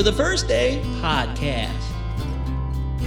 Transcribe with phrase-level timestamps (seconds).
[0.00, 1.76] for the First Day Podcast.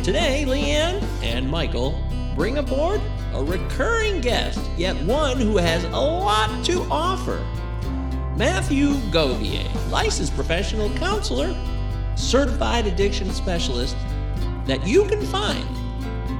[0.03, 1.99] Today, Leanne and Michael
[2.35, 3.01] bring aboard
[3.33, 7.43] a recurring guest, yet one who has a lot to offer.
[8.37, 11.55] Matthew Govier, licensed professional counselor,
[12.15, 13.97] certified addiction specialist
[14.67, 15.67] that you can find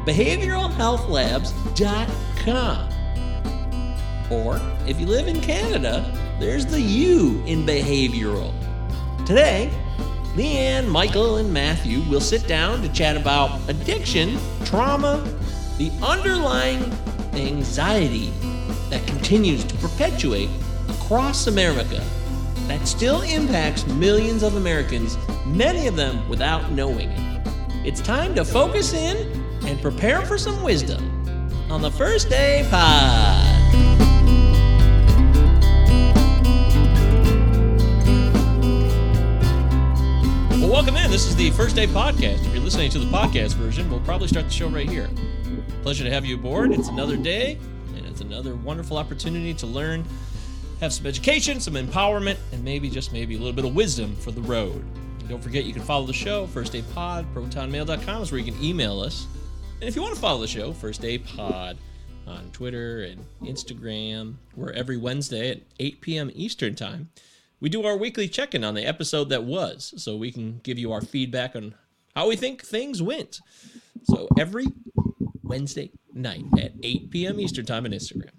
[0.06, 2.90] behavioralhealthlabs.com.
[4.30, 8.54] Or if you live in Canada, there's the U in behavioral.
[9.26, 9.72] Today,
[10.36, 15.24] Leanne, Michael, and Matthew will sit down to chat about addiction, trauma,
[15.78, 16.92] the underlying
[17.34, 18.32] anxiety
[18.90, 20.50] that continues to perpetuate
[20.90, 22.04] across America
[22.68, 27.48] that still impacts millions of Americans, many of them without knowing it.
[27.86, 31.12] It's time to focus in and prepare for some wisdom
[31.70, 34.13] on the First Day Pod.
[40.74, 41.12] Welcome in.
[41.12, 42.44] This is the First Day Podcast.
[42.48, 45.08] If you're listening to the podcast version, we'll probably start the show right here.
[45.84, 46.72] Pleasure to have you aboard.
[46.72, 47.60] It's another day,
[47.96, 50.04] and it's another wonderful opportunity to learn,
[50.80, 54.32] have some education, some empowerment, and maybe just maybe a little bit of wisdom for
[54.32, 54.84] the road.
[55.20, 58.52] And don't forget, you can follow the show, First Day Pod, protonmail.com is where you
[58.52, 59.28] can email us.
[59.80, 61.78] And if you want to follow the show, First Day Pod
[62.26, 66.32] on Twitter and Instagram, we're every Wednesday at 8 p.m.
[66.34, 67.10] Eastern Time.
[67.64, 70.78] We do our weekly check in on the episode that was, so we can give
[70.78, 71.76] you our feedback on
[72.14, 73.40] how we think things went.
[74.04, 74.66] So every
[75.44, 77.40] Wednesday night at 8 p.m.
[77.40, 78.32] Eastern Time on Instagram.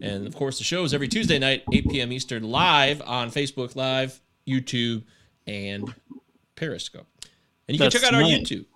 [0.00, 2.12] And of course, the show is every Tuesday night, 8 p.m.
[2.12, 5.02] Eastern, live on Facebook Live, YouTube,
[5.48, 5.92] and
[6.54, 7.08] Periscope.
[7.66, 8.44] And you That's can check out our tonight.
[8.44, 8.66] YouTube.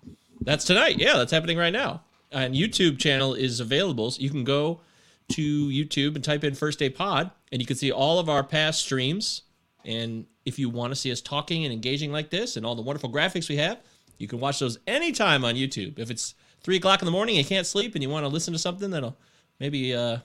[0.41, 0.99] That's tonight.
[0.99, 2.03] Yeah, that's happening right now.
[2.33, 4.11] And YouTube channel is available.
[4.11, 4.81] So you can go
[5.29, 8.43] to YouTube and type in First Day Pod, and you can see all of our
[8.43, 9.43] past streams.
[9.85, 12.81] And if you want to see us talking and engaging like this and all the
[12.81, 13.79] wonderful graphics we have,
[14.17, 15.99] you can watch those anytime on YouTube.
[15.99, 18.29] If it's three o'clock in the morning, and you can't sleep, and you want to
[18.29, 19.17] listen to something that'll
[19.59, 20.17] maybe uh,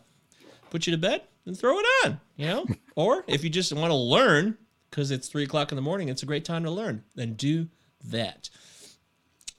[0.70, 2.66] put you to bed, then throw it on, you know?
[2.96, 4.56] or if you just want to learn
[4.90, 7.68] because it's three o'clock in the morning, it's a great time to learn, then do
[8.04, 8.50] that.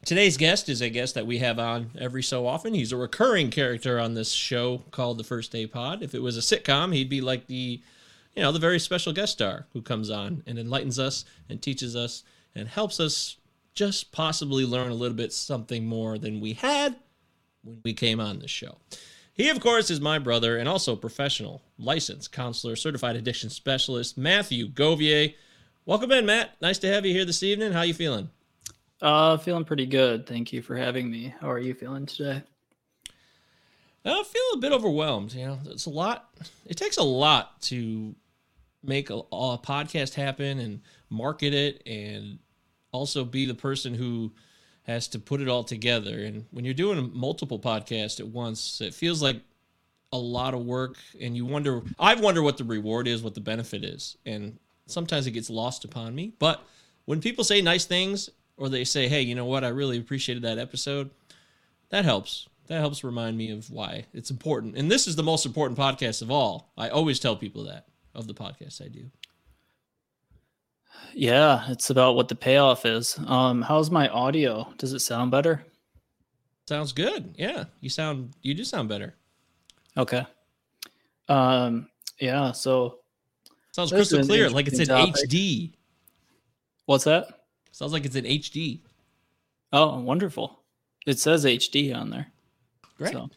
[0.03, 2.73] Today's guest is a guest that we have on every so often.
[2.73, 6.01] He's a recurring character on this show called The First Day Pod.
[6.01, 7.81] If it was a sitcom, he'd be like the,
[8.35, 11.95] you know, the very special guest star who comes on and enlightens us and teaches
[11.95, 12.23] us
[12.55, 13.37] and helps us
[13.73, 16.95] just possibly learn a little bit something more than we had
[17.63, 18.77] when we came on the show.
[19.33, 24.67] He, of course, is my brother and also professional, licensed counselor, certified addiction specialist, Matthew
[24.67, 25.33] Govier.
[25.85, 26.61] Welcome in, Matt.
[26.61, 27.71] Nice to have you here this evening.
[27.71, 28.29] How are you feeling?
[29.01, 30.27] Uh, feeling pretty good.
[30.27, 31.33] Thank you for having me.
[31.39, 32.43] How are you feeling today?
[34.03, 35.33] I feel a bit overwhelmed.
[35.33, 36.29] You know, it's a lot.
[36.65, 38.15] It takes a lot to
[38.83, 42.39] make a, a podcast happen and market it, and
[42.91, 44.31] also be the person who
[44.83, 46.23] has to put it all together.
[46.23, 49.41] And when you're doing multiple podcasts at once, it feels like
[50.11, 50.97] a lot of work.
[51.19, 55.27] And you wonder, I wonder what the reward is, what the benefit is, and sometimes
[55.27, 56.33] it gets lost upon me.
[56.39, 56.61] But
[57.05, 59.63] when people say nice things, or they say, "Hey, you know what?
[59.63, 61.09] I really appreciated that episode,"
[61.89, 62.47] that helps.
[62.67, 64.77] That helps remind me of why it's important.
[64.77, 66.71] And this is the most important podcast of all.
[66.77, 69.05] I always tell people that of the podcast I do.
[71.13, 73.17] Yeah, it's about what the payoff is.
[73.27, 74.67] Um, how's my audio?
[74.77, 75.65] Does it sound better?
[76.67, 77.33] Sounds good.
[77.37, 79.15] Yeah, you sound you do sound better.
[79.97, 80.25] Okay.
[81.27, 81.89] Um,
[82.19, 82.51] yeah.
[82.51, 82.99] So
[83.71, 85.15] Sounds crystal clear, like it's in topic.
[85.15, 85.73] HD.
[86.85, 87.41] what's that?
[87.71, 88.79] Sounds like it's in HD.
[89.73, 90.59] Oh, wonderful.
[91.07, 92.27] It says HD on there.
[92.97, 93.13] Great.
[93.13, 93.29] So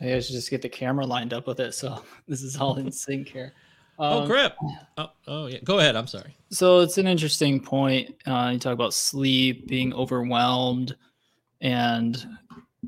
[0.00, 1.74] maybe I should just get the camera lined up with it.
[1.74, 3.52] So this is all in sync here.
[4.00, 4.56] Oh Um, crap.
[4.96, 5.58] Oh, oh yeah.
[5.62, 5.94] Go ahead.
[5.96, 6.36] I'm sorry.
[6.50, 8.16] So it's an interesting point.
[8.26, 10.96] Uh, you talk about sleep, being overwhelmed,
[11.60, 12.26] and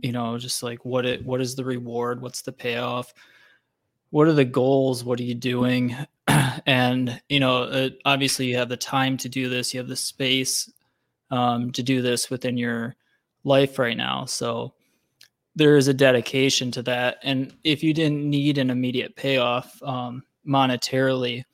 [0.02, 2.20] you know, just like what it what is the reward?
[2.20, 3.12] What's the payoff?
[4.10, 5.04] What are the goals?
[5.04, 5.96] What are you doing?
[6.66, 9.72] and you know, uh, obviously, you have the time to do this.
[9.72, 10.70] You have the space
[11.30, 12.96] um, to do this within your
[13.44, 14.24] life right now.
[14.24, 14.74] So
[15.54, 17.18] there is a dedication to that.
[17.22, 21.44] And if you didn't need an immediate payoff um, monetarily,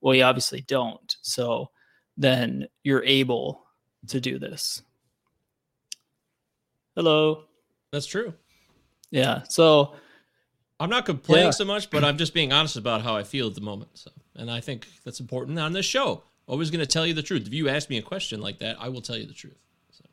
[0.00, 1.16] well, you obviously don't.
[1.22, 1.70] So
[2.16, 3.62] then you're able
[4.08, 4.82] to do this.
[6.94, 7.44] Hello.
[7.92, 8.34] That's true.
[9.10, 9.42] Yeah.
[9.48, 9.94] So
[10.80, 11.50] I'm not complaining Yeah.
[11.52, 13.90] so much, but I'm just being honest about how I feel at the moment.
[13.94, 16.22] So, and I think that's important on this show.
[16.46, 17.46] Always going to tell you the truth.
[17.46, 19.58] If you ask me a question like that, I will tell you the truth.
[19.90, 20.04] So,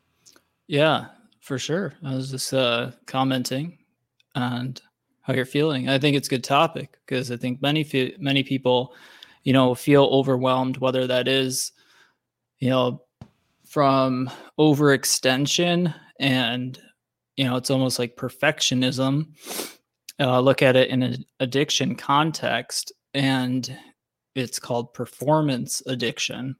[0.67, 1.07] yeah,
[1.39, 1.93] for sure.
[2.03, 3.77] I was just uh, commenting
[4.35, 4.75] on
[5.25, 5.89] how you're feeling.
[5.89, 8.93] I think it's a good topic because I think many many people,
[9.43, 11.71] you know, feel overwhelmed, whether that is,
[12.59, 13.01] you know,
[13.67, 14.29] from
[14.59, 16.79] overextension and,
[17.37, 19.27] you know, it's almost like perfectionism.
[20.19, 23.75] Uh, look at it in an addiction context, and
[24.35, 26.55] it's called performance addiction.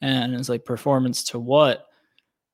[0.00, 1.86] And it's like performance to what?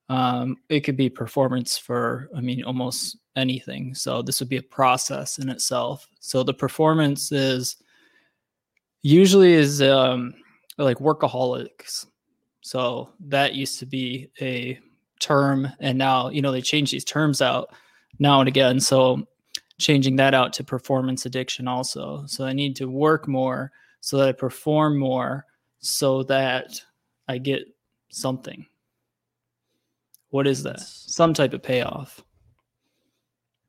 [0.09, 3.95] Um, it could be performance for, I mean, almost anything.
[3.95, 6.09] So this would be a process in itself.
[6.21, 7.77] So the performance is
[9.03, 10.35] usually is um,
[10.79, 12.07] like workaholics.
[12.63, 14.81] So that used to be a
[15.21, 17.73] term, and now you know they change these terms out
[18.19, 18.81] now and again.
[18.81, 19.27] So
[19.79, 22.25] changing that out to performance addiction also.
[22.27, 25.45] So I need to work more so that I perform more
[25.79, 26.81] so that
[27.29, 27.63] I get
[28.11, 28.67] something.
[30.31, 30.81] What is that?
[30.81, 32.23] Some type of payoff.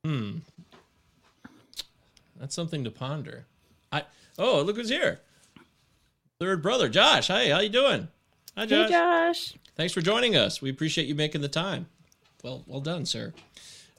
[0.08, 0.38] Hmm.
[2.40, 3.44] That's something to ponder.
[3.92, 4.04] I
[4.38, 5.20] oh look who's here.
[6.40, 7.26] Third brother, Josh.
[7.26, 8.08] Hey, how you doing?
[8.56, 8.88] Hi, Josh.
[8.88, 9.54] Hey, Josh.
[9.76, 10.62] Thanks for joining us.
[10.62, 11.88] We appreciate you making the time.
[12.42, 13.34] Well, well done, sir.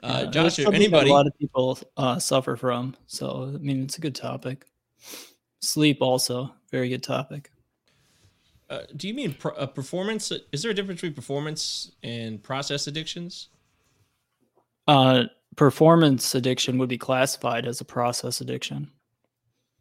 [0.01, 1.11] Uh, Yeah, Josh, that's something that anybody?
[1.11, 2.95] a lot of people uh, suffer from.
[3.05, 4.65] So I mean, it's a good topic.
[5.61, 7.51] Sleep also very good topic.
[8.67, 10.31] Uh, do you mean pro- uh, performance?
[10.51, 13.49] Is there a difference between performance and process addictions?
[14.87, 15.25] Uh,
[15.59, 18.89] performance addiction would be classified as a process addiction.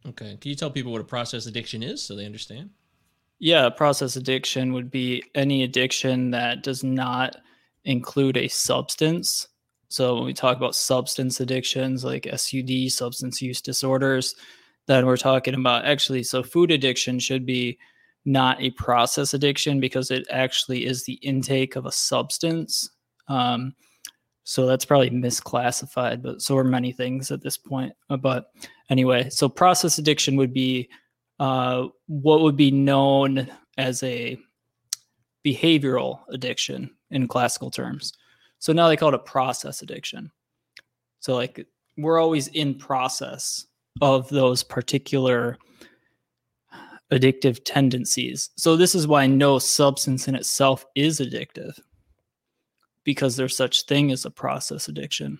[0.05, 0.37] Okay.
[0.41, 2.71] Can you tell people what a process addiction is so they understand?
[3.39, 7.37] Yeah, process addiction would be any addiction that does not
[7.85, 9.47] include a substance.
[9.87, 14.35] So when we talk about substance addictions like SUD, substance use disorders,
[14.87, 17.77] then we're talking about actually so food addiction should be
[18.25, 22.89] not a process addiction because it actually is the intake of a substance.
[23.29, 23.75] Um,
[24.49, 27.93] so that's probably misclassified, but so are many things at this point.
[28.09, 28.51] Uh, But
[28.89, 30.89] anyway, so process addiction would be
[31.39, 33.47] uh, what would be known
[33.77, 34.39] as a
[35.45, 38.13] behavioral addiction in classical terms.
[38.57, 40.31] So now they call it a process addiction.
[41.19, 41.67] So like
[41.99, 43.67] we're always in process
[44.01, 45.59] of those particular
[47.11, 48.49] addictive tendencies.
[48.55, 51.79] So this is why no substance in itself is addictive
[53.09, 55.39] because there's such thing as a process addiction.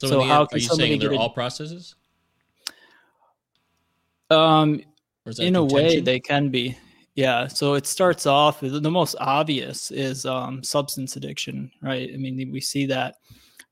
[0.00, 1.96] So, So how end, can are you somebody saying they're get all processes?
[4.30, 4.82] Um
[5.40, 6.76] in a way they can be
[7.16, 12.16] yeah so it starts off the the most obvious is um, substance addiction right i
[12.18, 13.16] mean we see that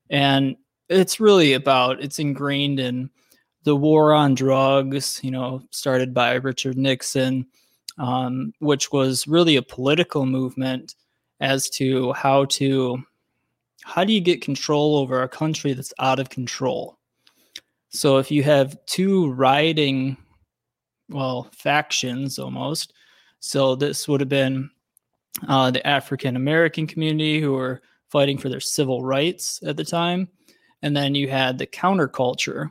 [0.08, 0.56] and
[0.88, 3.10] it's really about it's ingrained in
[3.64, 7.46] the war on drugs you know started by richard nixon
[7.98, 10.94] um, which was really a political movement
[11.42, 13.02] as to how to
[13.84, 16.96] how do you get control over a country that's out of control?
[17.90, 20.16] So if you have two rioting
[21.10, 22.94] well factions almost
[23.40, 24.70] so this would have been
[25.48, 30.28] uh, the african american community who were fighting for their civil rights at the time.
[30.82, 32.70] And then you had the counterculture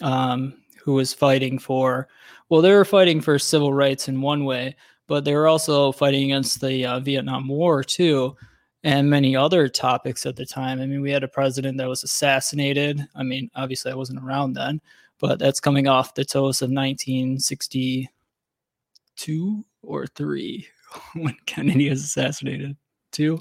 [0.00, 2.06] um, who was fighting for
[2.48, 4.76] well they were fighting for civil rights in one way
[5.06, 8.36] but they were also fighting against the uh, vietnam war too
[8.84, 12.04] and many other topics at the time i mean we had a president that was
[12.04, 14.80] assassinated i mean obviously i wasn't around then
[15.18, 20.66] but that's coming off the toast of 1962 or 3
[21.14, 22.76] when Kennedy was assassinated.
[23.12, 23.40] 2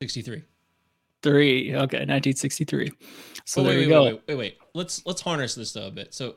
[0.00, 0.42] 63.
[1.22, 2.90] 3 okay 1963
[3.44, 4.58] so Oh, there wait, you wait, go wait, wait, wait, wait.
[4.74, 6.14] Let's let's harness this though a bit.
[6.14, 6.36] So,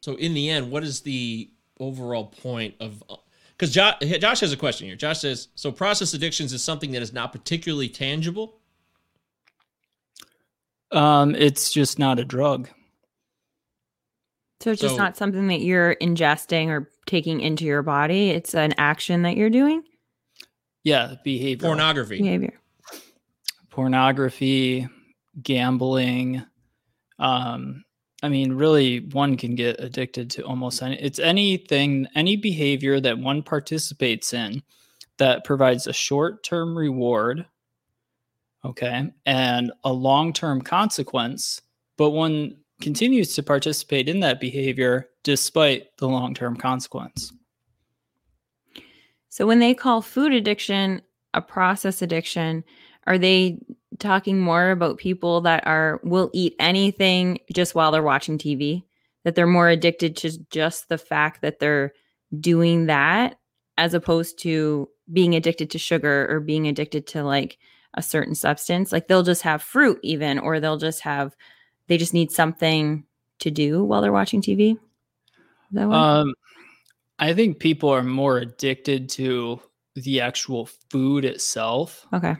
[0.00, 3.02] so in the end, what is the overall point of?
[3.56, 4.96] Because Josh, Josh has a question here.
[4.96, 8.58] Josh says, so process addictions is something that is not particularly tangible.
[10.92, 12.68] um it's just not a drug
[14.60, 18.30] So it's just So- not something that you're ingesting or taking into your body.
[18.30, 19.82] It's an action that you're doing.
[20.84, 22.18] yeah behavior Pornography.
[22.18, 22.58] Behavior.
[23.70, 24.88] pornography
[25.42, 26.44] gambling
[27.18, 27.84] um
[28.24, 33.18] i mean really one can get addicted to almost any it's anything any behavior that
[33.18, 34.62] one participates in
[35.18, 37.46] that provides a short-term reward
[38.64, 41.60] okay and a long-term consequence
[41.96, 47.32] but one continues to participate in that behavior despite the long-term consequence.
[49.28, 51.02] So when they call food addiction
[51.32, 52.62] a process addiction,
[53.06, 53.58] are they
[53.98, 58.84] talking more about people that are will eat anything just while they're watching TV?
[59.24, 61.94] That they're more addicted to just the fact that they're
[62.40, 63.38] doing that
[63.78, 67.58] as opposed to being addicted to sugar or being addicted to like
[67.94, 68.92] a certain substance.
[68.92, 71.36] Like they'll just have fruit even or they'll just have
[71.86, 73.04] they just need something
[73.40, 74.78] to do while they're watching TV.
[75.72, 75.98] that one?
[75.98, 76.34] Um,
[77.18, 79.60] I think people are more addicted to
[79.94, 82.06] the actual food itself.
[82.12, 82.36] okay.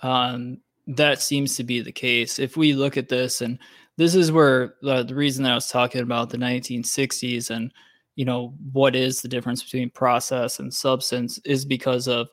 [0.00, 2.38] Um, that seems to be the case.
[2.38, 3.58] If we look at this, and
[3.96, 7.72] this is where uh, the reason that I was talking about the 1960s and
[8.14, 12.28] you know what is the difference between process and substance is because of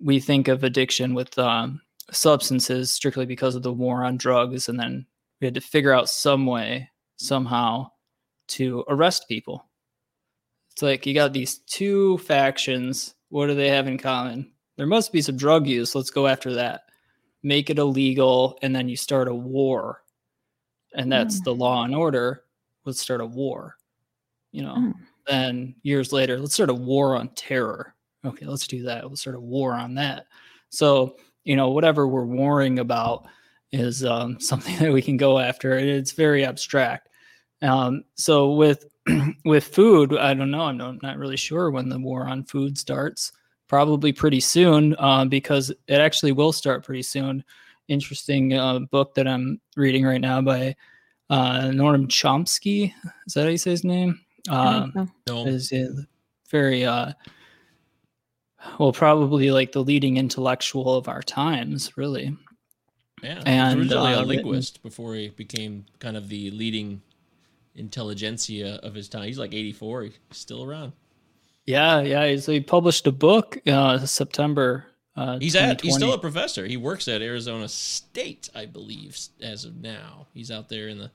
[0.00, 1.80] we think of addiction with um,
[2.10, 5.06] substances strictly because of the war on drugs, and then
[5.40, 7.90] we had to figure out some way somehow
[8.48, 9.66] to arrest people.
[10.72, 13.14] It's like you got these two factions.
[13.28, 14.50] What do they have in common?
[14.76, 15.94] There must be some drug use.
[15.94, 16.82] Let's go after that.
[17.42, 20.02] Make it illegal, and then you start a war.
[20.94, 21.44] And that's Mm.
[21.44, 22.44] the law and order.
[22.84, 23.76] Let's start a war.
[24.52, 24.94] You know, Mm.
[25.26, 27.94] then years later, let's start a war on terror.
[28.24, 29.08] Okay, let's do that.
[29.08, 30.26] Let's start a war on that.
[30.70, 33.26] So, you know, whatever we're warring about
[33.72, 35.76] is um, something that we can go after.
[35.76, 37.08] and It's very abstract.
[37.62, 38.86] Um, so with
[39.44, 40.62] with food, I don't know.
[40.62, 43.32] I'm not really sure when the war on food starts.
[43.70, 47.44] Probably pretty soon, uh, because it actually will start pretty soon.
[47.86, 50.74] Interesting uh, book that I'm reading right now by
[51.30, 52.92] uh, Noam Chomsky.
[53.28, 54.18] Is that how you say his name?
[54.48, 55.12] I Um.
[55.28, 56.02] No, is uh,
[56.50, 57.12] very uh
[58.80, 62.36] well probably like the leading intellectual of our times really
[63.22, 63.40] yeah.
[63.46, 67.02] and, he was originally uh, a written- linguist before he became kind of the leading
[67.76, 69.24] intelligentsia of his time.
[69.24, 70.02] He's like 84.
[70.02, 70.92] He's still around.
[71.66, 74.86] Yeah yeah so he published a book uh september
[75.16, 75.80] uh He's at.
[75.80, 76.66] He's still a professor.
[76.66, 80.28] He works at Arizona State, I believe, as of now.
[80.32, 81.10] He's out there in the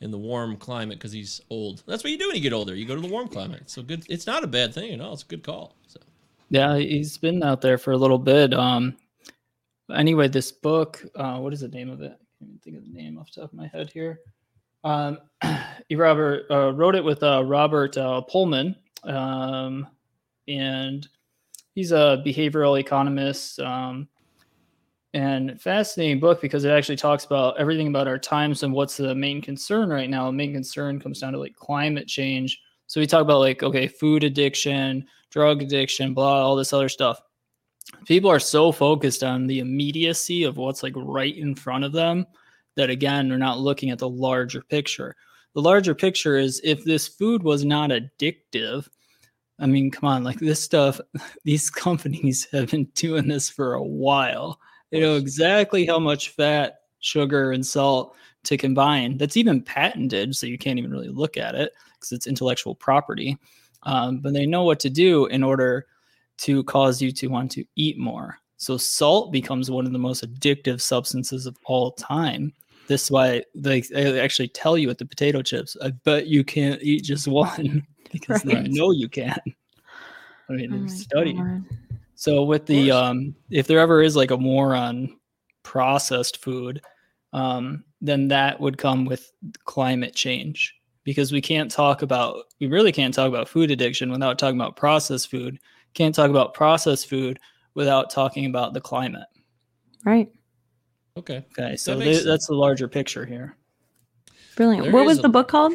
[0.00, 1.82] in the warm climate because he's old.
[1.86, 2.74] That's what you do when you get older.
[2.74, 3.64] You go to the warm climate.
[3.66, 4.06] So good.
[4.08, 5.12] It's not a bad thing at all.
[5.12, 5.76] It's a good call.
[5.86, 6.00] So
[6.50, 8.96] yeah he's been out there for a little bit um
[9.94, 12.84] anyway this book uh what is the name of it i can't even think of
[12.84, 14.20] the name off the top of my head here
[14.84, 15.18] um
[15.88, 19.86] he robert uh, wrote it with uh robert uh, pullman um
[20.48, 21.08] and
[21.74, 24.08] he's a behavioral economist um
[25.16, 29.14] and fascinating book because it actually talks about everything about our times and what's the
[29.14, 30.26] main concern right now.
[30.26, 32.60] The main concern comes down to like climate change.
[32.86, 37.18] So we talk about like okay, food addiction, drug addiction, blah, all this other stuff.
[38.04, 42.26] People are so focused on the immediacy of what's like right in front of them
[42.74, 45.16] that again, they're not looking at the larger picture.
[45.54, 48.86] The larger picture is if this food was not addictive,
[49.58, 51.00] I mean, come on, like this stuff,
[51.44, 54.60] these companies have been doing this for a while.
[54.90, 59.18] They know exactly how much fat, sugar, and salt to combine.
[59.18, 63.38] That's even patented, so you can't even really look at it because it's intellectual property.
[63.82, 65.86] Um, but they know what to do in order
[66.38, 68.38] to cause you to want to eat more.
[68.58, 72.52] So salt becomes one of the most addictive substances of all time.
[72.88, 76.44] This is why they, they actually tell you at the potato chips, I bet you
[76.44, 77.86] can't eat just one
[78.20, 78.64] because Right.
[78.64, 79.36] they know you can.
[80.48, 81.36] I mean, Oh they've my studied.
[81.36, 81.64] God.
[82.14, 85.18] So with the um if there ever is like a war on
[85.62, 86.80] processed food,
[87.32, 89.32] um, then that would come with
[89.64, 94.38] climate change because we can't talk about we really can't talk about food addiction without
[94.38, 95.58] talking about processed food.
[95.94, 97.38] Can't talk about processed food
[97.74, 99.26] without talking about the climate.
[100.04, 100.30] Right.
[101.18, 101.44] okay.
[101.58, 103.56] Okay, so makes th- that's the larger picture here.
[104.56, 104.84] Brilliant.
[104.84, 105.74] There what is was a- the book called?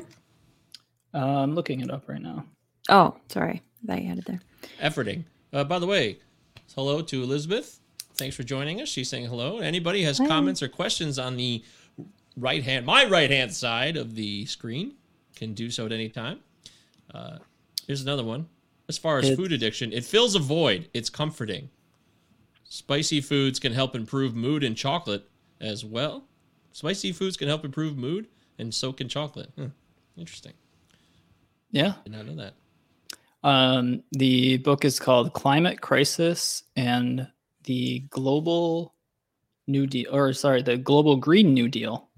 [1.14, 2.46] Uh, I'm looking it up right now.
[2.90, 3.62] Oh, sorry.
[3.84, 4.42] I thought you had it there.
[4.82, 5.24] Efforting.
[5.54, 6.20] Uh, by the way,
[6.76, 7.80] hello to Elizabeth.
[8.16, 8.90] Thanks for joining us.
[8.90, 9.60] She's saying hello.
[9.60, 10.28] Anybody has Hi.
[10.28, 11.64] comments or questions on the
[12.38, 14.94] right hand, my right hand side of the screen,
[15.36, 16.40] can do so at any time.
[17.14, 17.40] Uh,
[17.88, 18.48] here's another one.
[18.88, 20.90] As far as It- food addiction, it fills a void.
[20.94, 21.70] It's comforting.
[22.64, 26.26] Spicy foods can help improve mood and chocolate as well.
[26.72, 28.28] Spicy foods can help improve mood,
[28.58, 29.52] and so can chocolate.
[29.56, 29.68] Hmm.
[30.16, 30.54] Interesting.
[31.72, 31.94] Yeah.
[32.04, 32.54] Did not know that.
[33.44, 37.28] Um, the book is called Climate Crisis and
[37.64, 38.94] the Global
[39.68, 42.10] New Deal, or sorry, the Global Green New Deal.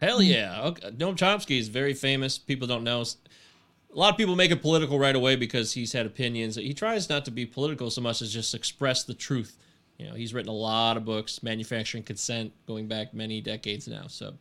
[0.00, 0.62] Hell yeah.
[0.62, 0.90] Okay.
[0.90, 2.38] Noam Chomsky is very famous.
[2.38, 3.02] People don't know.
[3.02, 6.56] A lot of people make it political right away because he's had opinions.
[6.56, 9.56] He tries not to be political so much as just express the truth.
[9.98, 14.06] You know, he's written a lot of books, Manufacturing Consent, going back many decades now.
[14.08, 14.34] So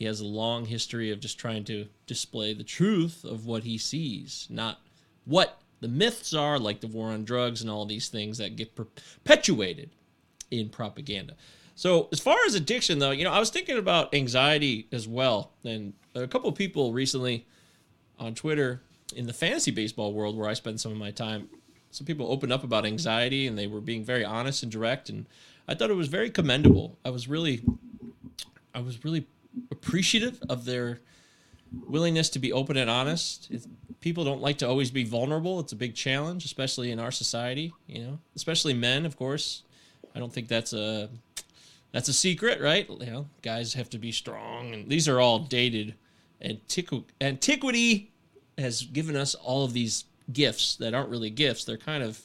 [0.00, 3.76] he has a long history of just trying to display the truth of what he
[3.76, 4.80] sees, not
[5.26, 8.74] what the myths are, like the war on drugs and all these things that get
[8.74, 9.90] perpetuated
[10.50, 11.36] in propaganda.
[11.74, 15.50] So as far as addiction, though, you know, I was thinking about anxiety as well,
[15.64, 17.46] and a couple of people recently
[18.18, 18.80] on Twitter
[19.14, 21.50] in the fantasy baseball world where I spend some of my time,
[21.90, 25.26] some people opened up about anxiety and they were being very honest and direct, and
[25.68, 26.96] I thought it was very commendable.
[27.04, 27.60] I was really,
[28.74, 29.26] I was really
[29.70, 31.00] appreciative of their
[31.72, 33.50] willingness to be open and honest.
[34.00, 35.60] People don't like to always be vulnerable.
[35.60, 37.72] It's a big challenge, especially in our society.
[37.86, 39.62] You know, especially men, of course.
[40.14, 41.08] I don't think that's a
[41.92, 42.88] that's a secret, right?
[42.88, 45.94] You know, guys have to be strong, and these are all dated.
[46.42, 48.12] Antiqu- antiquity
[48.56, 51.64] has given us all of these gifts that aren't really gifts.
[51.64, 52.22] They're kind of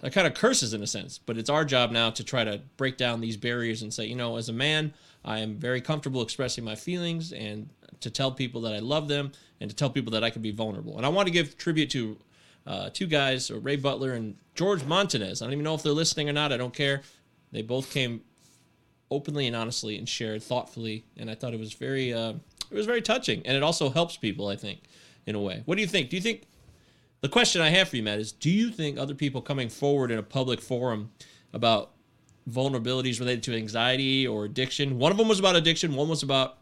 [0.00, 1.18] they're kind of curses in a sense.
[1.18, 4.16] But it's our job now to try to break down these barriers and say, you
[4.16, 7.68] know, as a man, I am very comfortable expressing my feelings and
[8.00, 10.50] to tell people that I love them and to tell people that I can be
[10.50, 10.96] vulnerable.
[10.96, 12.16] And I want to give tribute to
[12.66, 15.42] uh, two guys, Ray Butler and George Montanez.
[15.42, 16.52] I don't even know if they're listening or not.
[16.52, 17.02] I don't care.
[17.52, 18.22] They both came
[19.10, 22.34] openly and honestly and shared thoughtfully, and I thought it was very, uh,
[22.70, 24.48] it was very touching, and it also helps people.
[24.48, 24.82] I think,
[25.26, 25.62] in a way.
[25.64, 26.10] What do you think?
[26.10, 26.46] Do you think
[27.20, 30.10] the question I have for you, Matt, is: Do you think other people coming forward
[30.10, 31.10] in a public forum
[31.52, 31.90] about
[32.48, 34.98] vulnerabilities related to anxiety or addiction?
[34.98, 35.94] One of them was about addiction.
[35.94, 36.58] One was about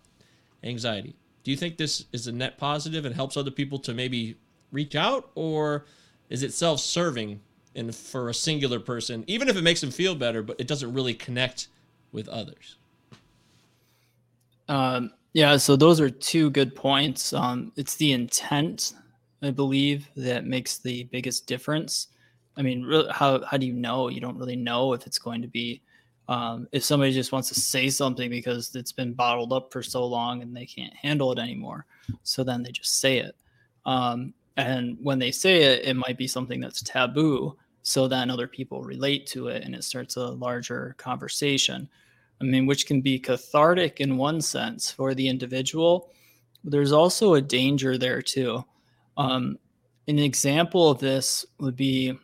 [0.64, 1.14] anxiety.
[1.44, 4.36] Do you think this is a net positive and helps other people to maybe
[4.72, 5.86] reach out, or
[6.28, 7.40] is it self-serving
[7.74, 10.92] and for a singular person, even if it makes them feel better, but it doesn't
[10.92, 11.68] really connect
[12.12, 12.76] with others?
[14.68, 17.32] Um, yeah, so those are two good points.
[17.32, 18.94] Um, it's the intent,
[19.40, 22.08] I believe, that makes the biggest difference.
[22.58, 24.08] I mean, really, how how do you know?
[24.08, 25.80] You don't really know if it's going to be
[26.28, 30.04] um, if somebody just wants to say something because it's been bottled up for so
[30.04, 31.86] long and they can't handle it anymore.
[32.22, 33.34] So then they just say it.
[33.86, 37.56] Um, and when they say it, it might be something that's taboo.
[37.82, 41.88] So then other people relate to it and it starts a larger conversation.
[42.40, 46.10] I mean, which can be cathartic in one sense for the individual.
[46.62, 48.64] But There's also a danger there too.
[49.16, 49.58] Um,
[50.08, 52.18] an example of this would be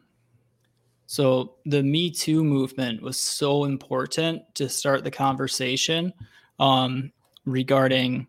[1.06, 6.12] so the Me Too movement was so important to start the conversation
[6.58, 7.12] um,
[7.44, 8.26] regarding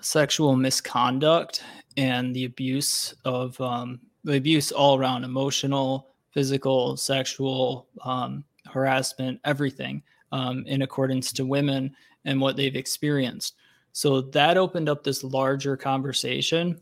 [0.00, 1.62] sexual misconduct
[1.96, 10.02] and the abuse of um, the abuse all around emotional, physical, sexual um, harassment, everything
[10.32, 11.94] um, in accordance to women
[12.24, 13.54] and what they've experienced.
[13.92, 16.80] So that opened up this larger conversation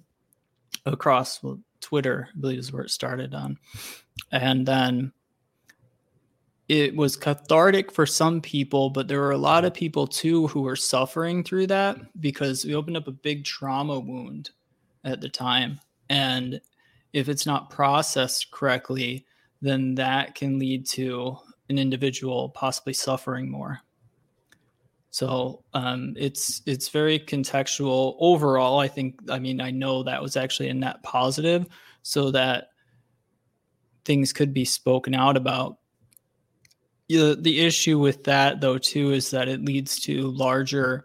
[0.87, 1.41] across
[1.83, 3.59] Twitter, I believe is where it started on.
[4.31, 5.12] And then
[6.68, 10.62] it was cathartic for some people, but there were a lot of people too who
[10.62, 14.51] were suffering through that because we opened up a big trauma wound
[15.05, 15.79] at the time.
[16.09, 16.61] And
[17.12, 19.27] if it's not processed correctly,
[19.61, 21.37] then that can lead to
[21.68, 23.81] an individual possibly suffering more.
[25.12, 28.79] So um, it's it's very contextual overall.
[28.79, 31.66] I think I mean I know that was actually a net positive,
[32.01, 32.70] so that
[34.07, 35.77] things could be spoken out about.
[37.11, 41.05] The the issue with that though too is that it leads to larger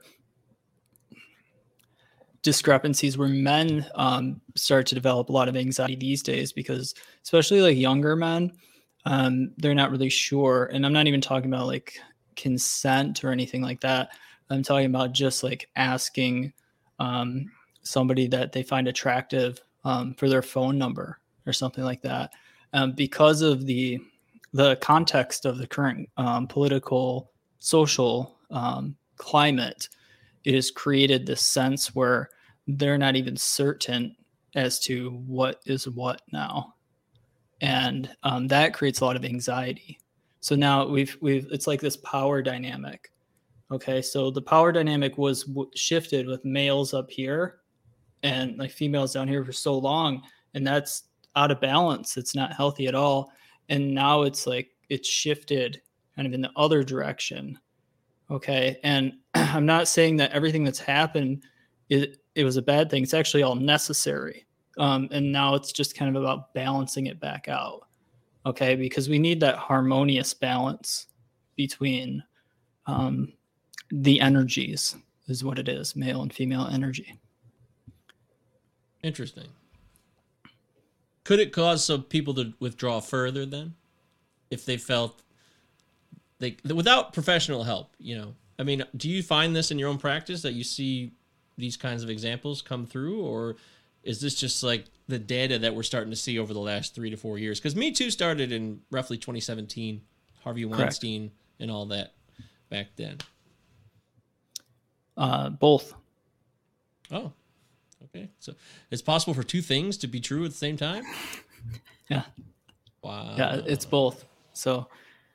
[2.43, 7.59] discrepancies where men um, start to develop a lot of anxiety these days because especially
[7.59, 8.53] like younger men
[9.03, 11.99] um, they're not really sure and i'm not even talking about like
[12.37, 14.09] consent or anything like that.
[14.49, 16.53] I'm talking about just like asking
[16.99, 22.31] um, somebody that they find attractive um, for their phone number or something like that.
[22.73, 23.99] Um, because of the
[24.53, 29.89] the context of the current um, political social um, climate,
[30.45, 32.29] it has created this sense where
[32.67, 34.15] they're not even certain
[34.55, 36.73] as to what is what now,
[37.61, 39.99] and um, that creates a lot of anxiety.
[40.39, 43.11] So now we've we've it's like this power dynamic.
[43.71, 47.59] Okay, so the power dynamic was w- shifted with males up here
[48.23, 50.21] and like females down here for so long,
[50.53, 51.03] and that's
[51.35, 52.17] out of balance.
[52.17, 53.31] It's not healthy at all.
[53.69, 55.81] And now it's like it's shifted
[56.15, 57.59] kind of in the other direction.
[58.31, 61.43] Okay, and I'm not saying that everything that's happened
[61.89, 63.03] it it was a bad thing.
[63.03, 64.45] It's actually all necessary.
[64.77, 67.86] Um, and now it's just kind of about balancing it back out
[68.47, 71.07] okay because we need that harmonious balance
[71.55, 72.23] between
[72.85, 73.33] um,
[73.91, 74.95] the energies
[75.27, 77.19] is what it is male and female energy.
[79.03, 79.47] Interesting.
[81.25, 83.75] Could it cause some people to withdraw further then?
[84.49, 85.23] If they felt
[86.39, 88.33] they without professional help you know?
[88.57, 91.11] I mean do you find this in your own practice that you see
[91.57, 93.57] these kinds of examples come through or
[94.07, 97.09] is this just like the data that we're starting to see over the last three
[97.09, 97.59] to four years?
[97.59, 100.01] Because Me Too started in roughly 2017,
[100.43, 101.35] Harvey Weinstein Correct.
[101.59, 102.13] and all that
[102.69, 103.17] back then.
[105.17, 105.93] Uh, both.
[107.11, 107.33] Oh,
[108.05, 108.29] okay.
[108.39, 108.53] So
[108.91, 111.03] it's possible for two things to be true at the same time.
[112.09, 112.23] yeah.
[113.01, 113.35] Wow.
[113.37, 114.23] Yeah, it's both.
[114.53, 114.87] So,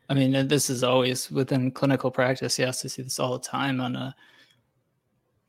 [0.08, 2.58] I mean, this is always within clinical practice.
[2.58, 4.14] Yes, I see this all the time on a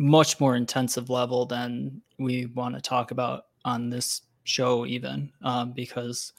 [0.03, 5.71] much more intensive level than we want to talk about on this show even um,
[5.71, 6.33] because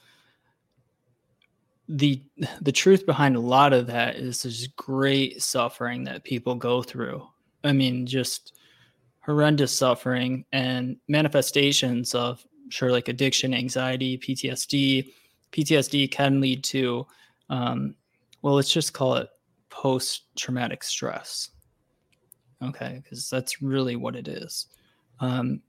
[1.88, 2.22] the
[2.61, 7.27] the truth behind a lot of that is this great suffering that people go through.
[7.64, 8.53] I mean just
[9.20, 15.11] horrendous suffering and manifestations of sure like addiction anxiety ptsd
[15.53, 17.07] ptsd can lead to
[17.48, 17.94] um,
[18.42, 19.31] well let's just call it
[19.70, 21.48] post traumatic stress
[22.62, 24.67] okay because that's really what it is
[25.21, 25.61] um,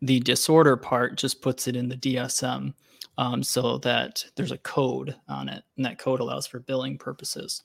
[0.00, 2.72] the disorder part just puts it in the dsm
[3.18, 7.62] um, so that there's a code on it, and that code allows for billing purposes.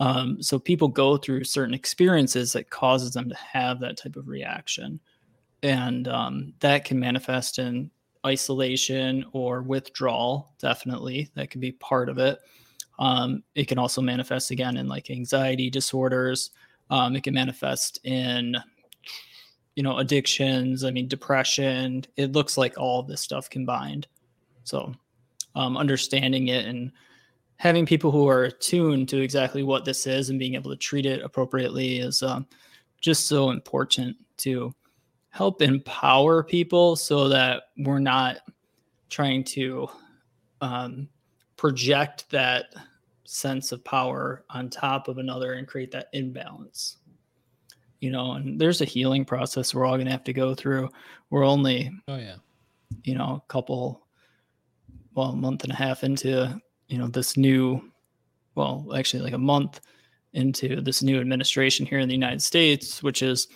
[0.00, 4.28] Um, so people go through certain experiences that causes them to have that type of
[4.28, 5.00] reaction,
[5.62, 7.90] and um, that can manifest in
[8.26, 10.54] isolation or withdrawal.
[10.58, 12.40] Definitely, that can be part of it.
[12.98, 16.50] Um, it can also manifest again in like anxiety disorders.
[16.90, 18.56] Um, it can manifest in
[19.74, 22.04] you know addictions i mean depression.
[22.16, 24.06] It looks like all this stuff combined.
[24.64, 24.94] So,
[25.54, 26.90] um, understanding it and
[27.56, 31.06] having people who are attuned to exactly what this is and being able to treat
[31.06, 32.46] it appropriately is um,
[33.00, 34.72] just so important to
[35.30, 38.38] help empower people so that we're not
[39.10, 39.88] trying to
[40.60, 41.08] um,
[41.56, 42.66] project that
[43.24, 46.98] sense of power on top of another and create that imbalance.
[48.00, 50.90] You know and there's a healing process we're all going to have to go through.
[51.30, 52.36] We're only oh yeah.
[53.02, 54.04] you know a couple
[55.14, 57.80] well, a month and a half into, you know, this new,
[58.54, 59.80] well, actually like a month
[60.32, 63.48] into this new administration here in the United States, which is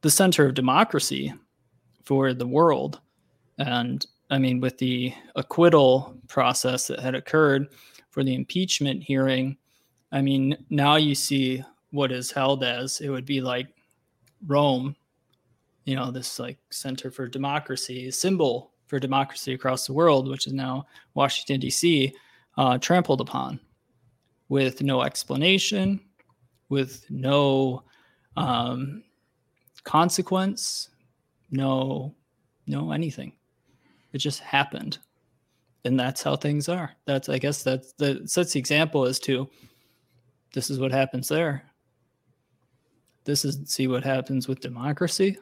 [0.00, 1.32] the center of democracy
[2.04, 3.00] for the world.
[3.58, 7.68] And I mean, with the acquittal process that had occurred
[8.16, 9.58] for the impeachment hearing,
[10.10, 13.66] I mean, now you see what is held as it would be like
[14.46, 14.96] Rome,
[15.84, 20.54] you know, this like center for democracy, symbol for democracy across the world, which is
[20.54, 22.14] now Washington, D.C.,
[22.56, 23.60] uh, trampled upon
[24.48, 26.00] with no explanation,
[26.70, 27.82] with no
[28.38, 29.02] um,
[29.84, 30.88] consequence,
[31.50, 32.14] no,
[32.66, 33.34] no anything.
[34.14, 35.00] It just happened.
[35.86, 36.90] And that's how things are.
[37.04, 39.48] That's, I guess, that's the sets the example as to
[40.52, 41.62] this is what happens there.
[43.22, 45.38] This is see what happens with democracy.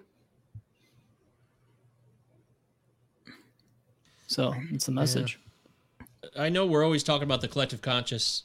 [4.27, 5.41] So it's a message.
[6.23, 6.43] Yeah.
[6.43, 8.43] I know we're always talking about the collective conscious,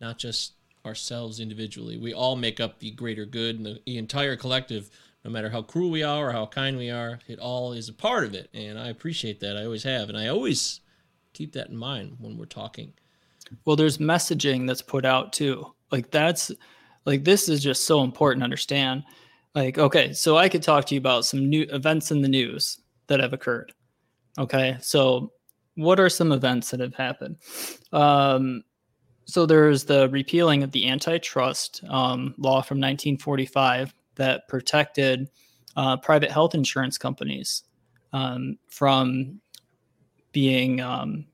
[0.00, 0.54] not just
[0.86, 1.98] ourselves individually.
[1.98, 4.88] We all make up the greater good and the, the entire collective,
[5.22, 7.92] no matter how cruel we are or how kind we are, it all is a
[7.92, 8.48] part of it.
[8.54, 9.58] And I appreciate that.
[9.58, 10.08] I always have.
[10.08, 10.80] And I always
[11.36, 12.92] keep that in mind when we're talking.
[13.64, 15.72] Well, there's messaging that's put out too.
[15.92, 16.50] Like that's
[17.04, 19.04] like this is just so important to understand.
[19.54, 22.80] Like, okay, so I could talk to you about some new events in the news
[23.06, 23.72] that have occurred.
[24.38, 25.32] Okay, so
[25.76, 27.36] what are some events that have happened?
[27.92, 28.64] Um,
[29.24, 35.28] so there's the repealing of the antitrust um, law from 1945 that protected
[35.76, 37.64] uh, private health insurance companies
[38.12, 39.40] um, from
[40.36, 41.24] being um,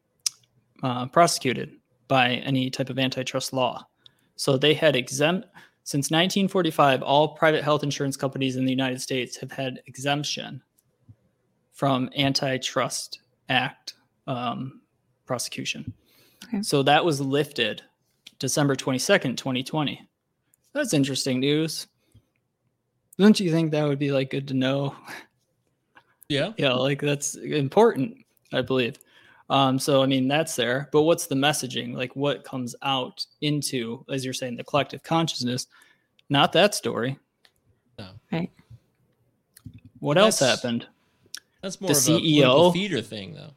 [0.84, 1.72] uh, prosecuted
[2.06, 3.84] by any type of antitrust law.
[4.36, 5.48] So they had exempt
[5.82, 7.02] since 1945.
[7.02, 10.62] All private health insurance companies in the United States have had exemption
[11.72, 13.94] from antitrust act
[14.28, 14.82] um,
[15.26, 15.92] prosecution.
[16.44, 16.62] Okay.
[16.62, 17.82] So that was lifted
[18.38, 20.08] December 22nd, 2020.
[20.74, 21.88] That's interesting news.
[23.18, 24.94] Don't you think that would be like good to know?
[26.28, 26.52] Yeah.
[26.56, 28.21] yeah, like that's important,
[28.52, 28.98] I believe.
[29.50, 31.94] Um, so I mean that's there, but what's the messaging?
[31.94, 35.66] Like what comes out into, as you're saying, the collective consciousness?
[36.30, 37.18] Not that story.
[37.98, 38.08] No.
[38.30, 38.50] Right.
[39.98, 40.86] What else happened?
[41.60, 43.52] That's more the of CEO, a political theater thing, though.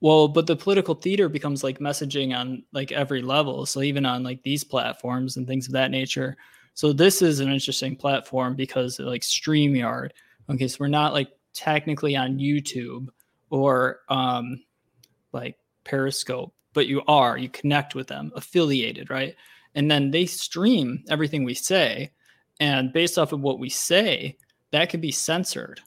[0.00, 3.64] Well, but the political theater becomes like messaging on like every level.
[3.64, 6.36] So even on like these platforms and things of that nature.
[6.74, 10.10] So this is an interesting platform because like StreamYard.
[10.50, 13.06] Okay, so we're not like technically on YouTube
[13.52, 14.60] or um
[15.32, 19.34] like Periscope, but you are, you connect with them, affiliated, right?
[19.74, 22.10] And then they stream everything we say.
[22.60, 24.36] And based off of what we say,
[24.70, 25.80] that can be censored.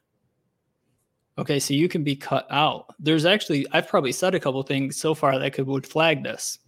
[1.37, 2.93] Okay, so you can be cut out.
[2.99, 6.59] There's actually I've probably said a couple things so far that could would flag this.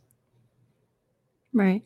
[1.53, 1.83] Right.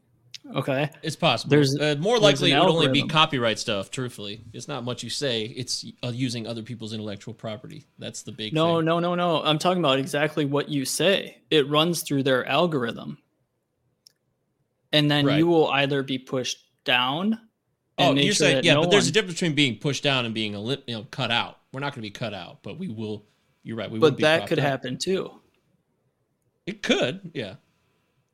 [0.55, 0.89] Okay.
[1.03, 1.51] It's possible.
[1.51, 3.91] There's uh, more likely it would only be copyright stuff.
[3.91, 5.43] Truthfully, it's not much you say.
[5.43, 7.85] It's uh, using other people's intellectual property.
[7.99, 8.53] That's the big.
[8.53, 8.85] No, thing.
[8.85, 9.43] no, no, no.
[9.43, 11.37] I'm talking about exactly what you say.
[11.51, 13.19] It runs through their algorithm,
[14.91, 15.37] and then right.
[15.37, 17.39] you will either be pushed down
[17.97, 20.33] Oh, you're sure saying yeah, no but there's a difference between being pushed down and
[20.33, 21.59] being you know cut out.
[21.71, 23.25] We're not going to be cut out, but we will.
[23.63, 23.89] You're right.
[23.89, 24.65] We will but be that could up.
[24.65, 25.31] happen too.
[26.65, 27.55] It could, yeah.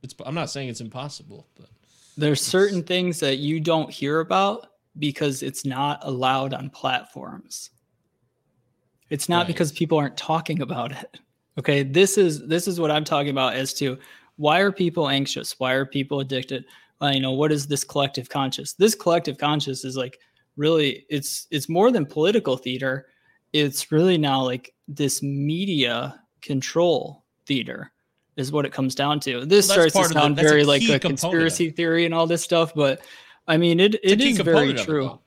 [0.03, 0.15] It's.
[0.25, 1.69] I'm not saying it's impossible, but
[2.17, 7.69] There's certain things that you don't hear about because it's not allowed on platforms.
[9.09, 9.47] It's not Right.
[9.47, 11.19] because people aren't talking about it.
[11.59, 13.97] Okay, this is this is what I'm talking about as to
[14.35, 15.59] why are people anxious?
[15.59, 16.65] Why are people addicted?
[17.01, 18.73] Uh, you know, what is this collective conscious?
[18.73, 20.19] This collective conscious is like
[20.55, 23.07] really it's it's more than political theater.
[23.53, 27.91] It's really now like this media control theater
[28.37, 29.45] is what it comes down to.
[29.45, 32.13] This Well, starts to part of the- sound a very like a conspiracy theory and
[32.13, 33.01] all this stuff, but
[33.47, 35.19] I mean it a it is very true.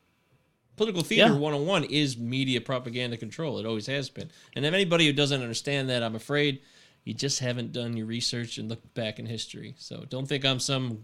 [0.77, 1.39] Political theater Yeah.
[1.39, 3.59] 101 is media propaganda control.
[3.59, 4.31] It always has been.
[4.57, 6.61] And if anybody who doesn't understand that, I'm afraid
[7.05, 9.75] you just haven't done your research and looked back in history.
[9.77, 11.03] So don't think I'm some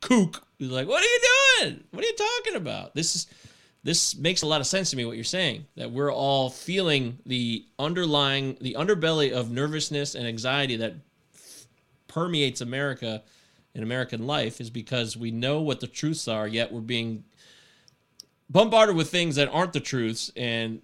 [0.00, 1.20] kook who's like, "What are you
[1.60, 1.84] doing?
[1.90, 3.26] What are you talking about?" This is
[3.82, 7.18] this makes a lot of sense to me what you're saying that we're all feeling
[7.26, 10.94] the underlying the underbelly of nervousness and anxiety that
[12.10, 13.22] permeates America
[13.74, 17.24] and American life is because we know what the truths are, yet we're being
[18.50, 20.30] bombarded with things that aren't the truths.
[20.36, 20.82] And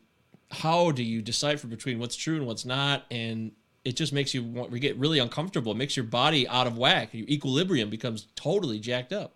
[0.50, 3.04] how do you decipher between what's true and what's not?
[3.10, 3.52] And
[3.84, 5.72] it just makes you want, we get really uncomfortable.
[5.72, 7.10] It makes your body out of whack.
[7.12, 9.34] Your equilibrium becomes totally jacked up.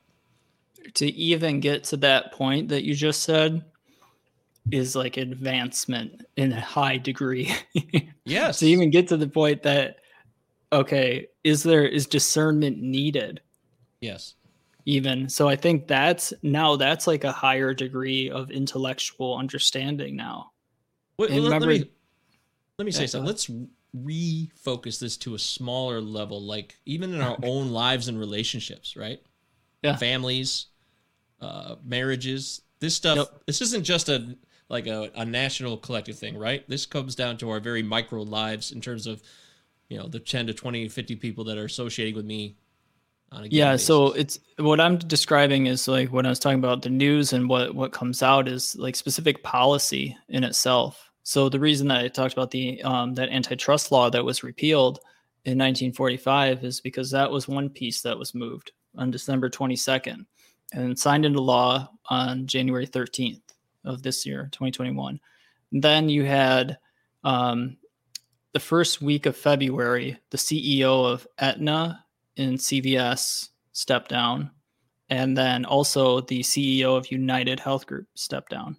[0.95, 3.65] to even get to that point that you just said
[4.71, 7.53] is like advancement in a high degree.
[8.25, 8.61] Yes.
[8.61, 9.97] to even get to the point that
[10.73, 13.41] okay, is there is discernment needed
[14.01, 14.35] yes.
[14.85, 15.29] even?
[15.29, 20.53] So I think that's now that's like a higher degree of intellectual understanding now.
[21.19, 21.91] Wait, let, let me
[22.79, 23.27] let me say Yeah, something.
[23.27, 23.51] Let's
[23.97, 29.21] refocus this to a smaller level, like even in our own lives and relationships, right?
[29.83, 29.97] Yeah.
[29.97, 30.67] Families,
[31.41, 32.63] uh, marriages.
[32.81, 33.29] This stuff.
[33.47, 34.37] This isn't just a
[34.71, 36.67] like a, a national collective thing, right?
[36.69, 39.21] This comes down to our very micro lives in terms of,
[39.91, 42.57] you know, the 10 to 20, 50 people that are associating with me
[43.33, 46.61] on a given Yeah, so it's what I'm describing is like when I was talking
[46.61, 51.11] about the news and what what comes out is like specific policy in itself.
[51.25, 55.01] So the reason that I talked about the um, that antitrust law that was repealed
[55.45, 60.25] in 1945 is because that was one piece that was moved on December 22nd
[60.73, 63.43] and signed into law on January 13th
[63.85, 65.19] of this year, 2021.
[65.73, 66.79] Then you had
[67.25, 67.77] um,
[68.53, 72.05] the first week of February, the CEO of Aetna
[72.37, 74.51] in CVS stepped down,
[75.09, 78.77] and then also the CEO of United Health Group stepped down.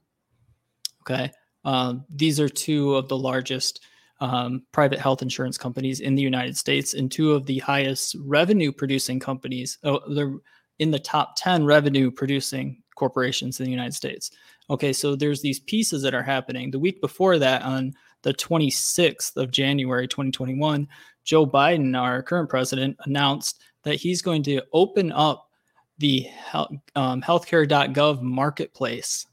[1.02, 1.32] Okay,
[1.64, 3.82] um, these are two of the largest
[4.20, 9.20] um, private health insurance companies in the United States, and two of the highest revenue-producing
[9.20, 9.78] companies.
[9.84, 10.34] Oh, they're
[10.80, 14.32] in the top ten revenue-producing corporations in the United States.
[14.70, 16.72] Okay, so there's these pieces that are happening.
[16.72, 20.88] The week before that, on the 26th of January 2021,
[21.24, 25.50] Joe Biden, our current president, announced that he's going to open up
[25.98, 29.28] the health, um, healthcare.gov marketplace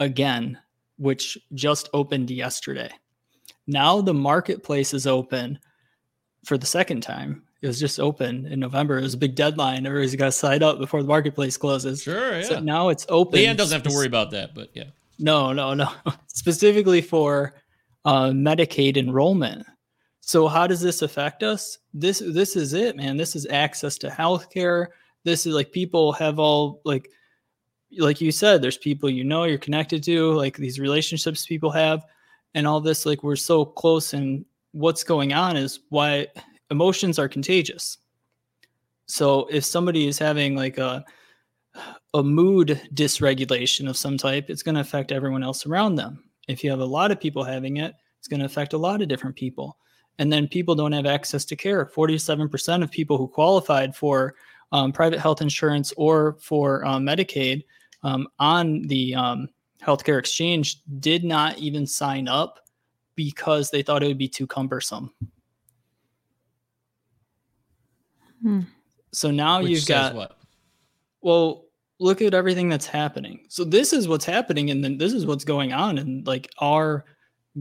[0.00, 0.58] again,
[0.96, 2.90] which just opened yesterday.
[3.66, 5.58] Now the marketplace is open
[6.44, 7.42] for the second time.
[7.60, 8.98] It was just open in November.
[8.98, 9.86] It was a big deadline.
[9.86, 12.02] Everybody's got to sign up before the marketplace closes.
[12.02, 12.44] sure, yeah.
[12.44, 13.38] So now it's open.
[13.38, 14.86] Leanne doesn't have to worry about that, but yeah.
[15.20, 15.88] No, no, no.
[16.26, 17.54] Specifically for
[18.04, 19.66] uh, Medicaid enrollment.
[20.20, 21.78] So how does this affect us?
[21.92, 23.16] This this is it, man.
[23.16, 24.88] This is access to healthcare.
[25.24, 27.10] This is like people have all like
[27.98, 32.04] like you said, there's people you know you're connected to, like these relationships people have,
[32.54, 36.26] and all this, like we're so close and what's going on is why
[36.70, 37.98] emotions are contagious.
[39.06, 41.04] So if somebody is having like a
[42.14, 46.22] a mood dysregulation of some type, it's going to affect everyone else around them.
[46.48, 49.02] If you have a lot of people having it, it's going to affect a lot
[49.02, 49.76] of different people.
[50.18, 51.86] And then people don't have access to care.
[51.86, 54.34] 47% of people who qualified for
[54.70, 57.64] um, private health insurance or for um, Medicaid
[58.02, 59.48] um, on the um,
[59.82, 62.60] healthcare exchange did not even sign up
[63.14, 65.12] because they thought it would be too cumbersome.
[68.42, 68.60] Hmm.
[69.12, 70.38] So now Which you've says got what?
[71.20, 71.66] well
[72.02, 73.40] look at everything that's happening.
[73.48, 77.04] So this is what's happening and then this is what's going on and like our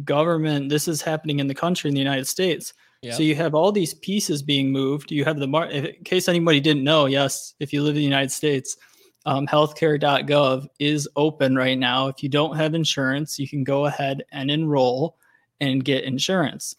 [0.03, 0.69] government.
[0.69, 2.73] This is happening in the country in the united states.
[3.03, 3.13] Yeah.
[3.13, 5.11] so you have all these pieces being moved.
[5.11, 8.03] You have the mar- in case anybody didn't know yes if you live in the
[8.03, 8.77] united states
[9.25, 12.07] um, healthcare.gov is open right now.
[12.07, 15.17] If you don't have insurance you can go ahead and enroll
[15.59, 16.75] and get insurance.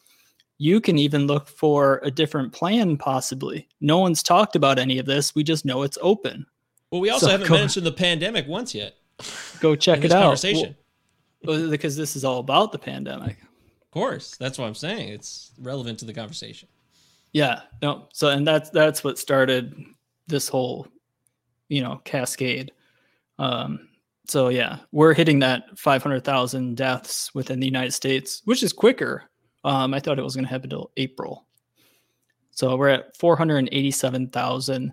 [0.58, 3.68] You can even look for a different plan possibly.
[3.80, 5.34] No one's talked about any of this.
[5.34, 6.46] We just know it's open
[6.92, 8.94] Well, we also So, haven't go- mentioned the pandemic once yet.
[9.60, 10.22] go check it out.
[10.22, 10.76] Conversation.
[11.42, 13.38] Well, well, because this is all about the pandemic.
[13.40, 15.08] Of course, that's what I'm saying.
[15.08, 16.68] It's relevant to the conversation.
[17.32, 18.08] Yeah, no.
[18.12, 19.74] So and that's that's what started
[20.26, 20.86] this whole,
[21.68, 22.72] you know, cascade.
[23.38, 23.88] Um,
[24.28, 29.24] so yeah, we're hitting that 500,000 deaths within the United States, which is quicker.
[29.64, 31.46] Um, I thought it was going to happen till April.
[32.50, 34.92] So we're at 487,000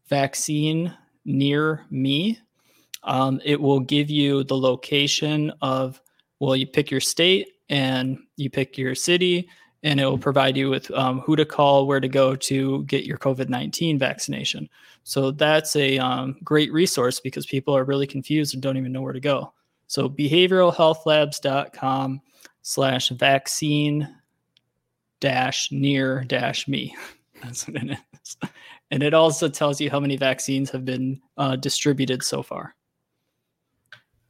[0.08, 0.94] vaccine
[1.24, 2.38] near me,
[3.02, 6.00] um, it will give you the location of,
[6.38, 9.48] well, you pick your state and you pick your city,
[9.82, 13.04] and it will provide you with um, who to call, where to go to get
[13.04, 14.68] your COVID 19 vaccination.
[15.04, 19.00] So that's a um, great resource because people are really confused and don't even know
[19.00, 19.52] where to go.
[19.90, 22.22] So behavioralhealthlabs.com
[22.62, 24.08] slash vaccine
[25.18, 26.94] dash near dash me.
[27.42, 28.36] That's what it is.
[28.92, 32.76] And it also tells you how many vaccines have been uh, distributed so far.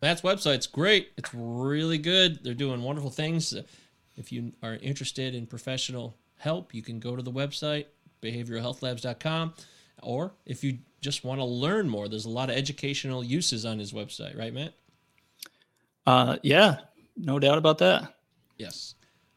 [0.00, 1.10] That's website's great.
[1.18, 2.42] It's really good.
[2.42, 3.54] They're doing wonderful things.
[4.16, 7.84] If you are interested in professional help, you can go to the website,
[8.22, 9.52] behavioralhealthlabs.com.
[10.02, 13.78] Or if you just want to learn more, there's a lot of educational uses on
[13.78, 14.72] his website, right, Matt?
[16.06, 16.78] Uh, yeah,
[17.16, 18.14] no doubt about that.
[18.58, 18.94] Yes.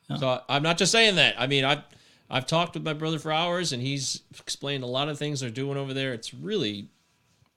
[0.10, 0.18] Yeah.
[0.18, 1.36] So I'm not just saying that.
[1.38, 1.84] I mean, I've
[2.30, 5.50] I've talked with my brother for hours, and he's explained a lot of things they're
[5.50, 6.14] doing over there.
[6.14, 6.90] It's really,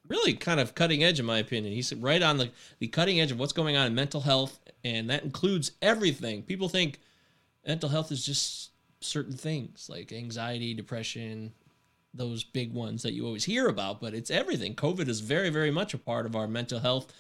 [0.09, 1.73] really kind of cutting edge, in my opinion.
[1.73, 5.09] He's right on the the cutting edge of what's going on in mental health, and
[5.11, 6.42] that includes everything.
[6.42, 7.01] People think
[7.66, 11.53] mental health is just certain things like anxiety, depression,
[12.14, 14.75] those big ones that you always hear about, but it's everything.
[14.75, 17.12] COVID is very, very much a part of our mental health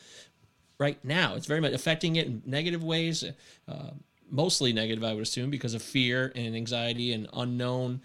[0.78, 1.34] right now.
[1.34, 3.24] It's very much affecting it in negative ways,
[3.68, 3.90] uh,
[4.30, 8.02] mostly negative, I would assume, because of fear and anxiety and unknown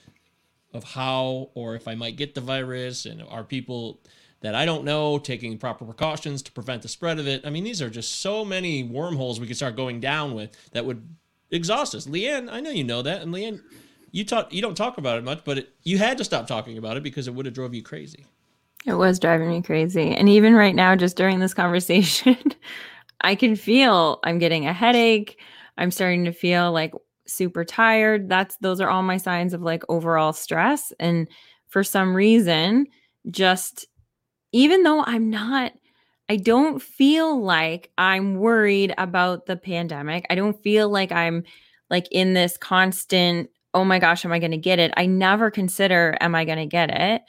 [0.74, 4.00] of how or if I might get the virus, and are people
[4.42, 7.46] that I don't know taking proper precautions to prevent the spread of it.
[7.46, 10.86] I mean, these are just so many wormholes we could start going down with that
[10.86, 11.08] would
[11.52, 12.08] exhaust us.
[12.08, 13.62] Leanne, I know you know that, and Leanne,
[14.12, 16.78] you talk you don't talk about it much, but it, you had to stop talking
[16.78, 18.26] about it because it would have drove you crazy.
[18.86, 20.14] It was driving me crazy.
[20.16, 22.38] And even right now, just during this conversation,
[23.22, 25.40] I can feel I'm getting a headache.
[25.78, 26.94] I'm starting to feel like
[27.28, 28.30] super tired.
[28.30, 30.92] That's those are all my signs of like overall stress.
[31.00, 31.28] And
[31.70, 32.88] for some reason,
[33.30, 33.88] just
[34.52, 35.74] even though I'm not,
[36.30, 40.26] I don't feel like I'm worried about the pandemic.
[40.30, 41.44] I don't feel like I'm
[41.90, 44.94] like in this constant, oh my gosh, am I going to get it?
[44.98, 47.22] I never consider, am I going to get it?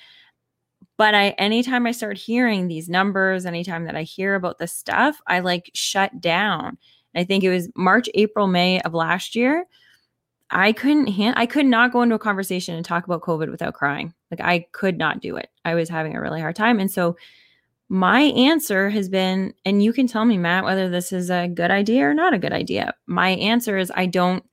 [1.03, 5.21] But i anytime i start hearing these numbers anytime that i hear about this stuff
[5.27, 6.79] i like shut down.
[7.17, 9.65] I think it was march april may of last year
[10.53, 13.75] i couldn't hand i could not go into a conversation and talk about covid without
[13.75, 14.15] crying.
[14.31, 15.51] Like i could not do it.
[15.65, 16.79] I was having a really hard time.
[16.79, 17.17] And so
[17.89, 21.73] my answer has been and you can tell me matt whether this is a good
[21.73, 22.95] idea or not a good idea.
[23.07, 24.45] My answer is i don't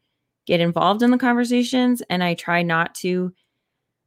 [0.47, 3.31] get involved in the conversations and i try not to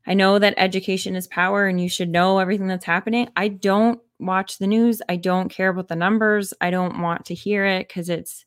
[0.07, 3.29] I know that education is power and you should know everything that's happening.
[3.37, 5.01] I don't watch the news.
[5.09, 6.53] I don't care about the numbers.
[6.61, 8.45] I don't want to hear it because it's,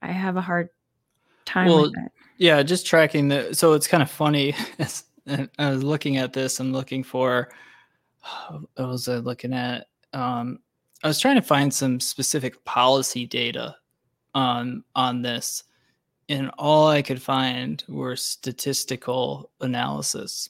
[0.00, 0.70] I have a hard
[1.44, 2.12] time Well, with it.
[2.38, 3.54] Yeah, just tracking the.
[3.54, 4.54] So it's kind of funny.
[5.58, 6.58] I was looking at this.
[6.58, 7.50] I'm looking for.
[8.78, 9.86] I was uh, looking at.
[10.12, 10.58] Um,
[11.04, 13.76] I was trying to find some specific policy data
[14.34, 15.64] on on this,
[16.28, 20.48] and all I could find were statistical analysis.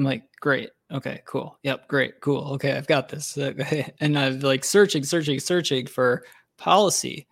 [0.00, 3.36] I'm like, great, okay, cool, yep, great, cool, okay, I've got this,
[4.00, 6.24] and I'm like searching, searching, searching for
[6.56, 7.26] policy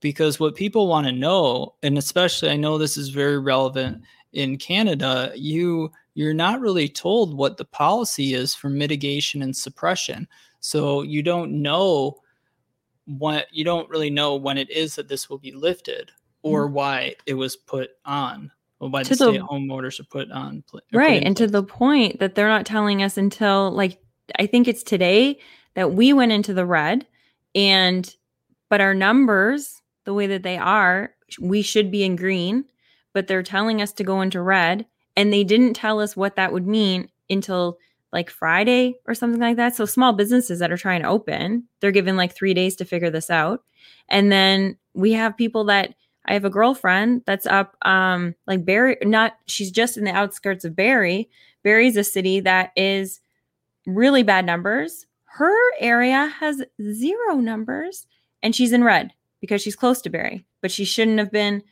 [0.00, 4.02] because what people want to know and especially i know this is very relevant
[4.34, 10.26] in canada you you're not really told what the policy is for mitigation and suppression.
[10.60, 12.20] So you don't know
[13.06, 16.10] what you don't really know when it is that this will be lifted
[16.42, 16.74] or mm-hmm.
[16.74, 18.50] why it was put on
[18.92, 21.22] why To the- stay-at-home orders are put on pla- or put Right.
[21.22, 23.98] And to the point that they're not telling us until like,
[24.38, 25.38] I think it's today
[25.74, 27.06] that we went into the red
[27.54, 28.14] and,
[28.70, 32.64] but our numbers, the way that they are, we should be in green,
[33.12, 34.86] but they're telling us to go into red.
[35.16, 37.78] And they didn't tell us what that would mean until
[38.12, 39.74] like Friday or something like that.
[39.76, 43.10] So small businesses that are trying to open, they're given like three days to figure
[43.10, 43.60] this out.
[44.08, 45.94] And then we have people that
[46.26, 50.64] I have a girlfriend that's up um like Barrie not she's just in the outskirts
[50.64, 51.28] of Barrie.
[51.62, 53.20] Barrie's a city that is
[53.86, 55.06] really bad numbers.
[55.24, 58.06] Her area has zero numbers
[58.42, 61.62] and she's in red because she's close to Barrie, but she shouldn't have been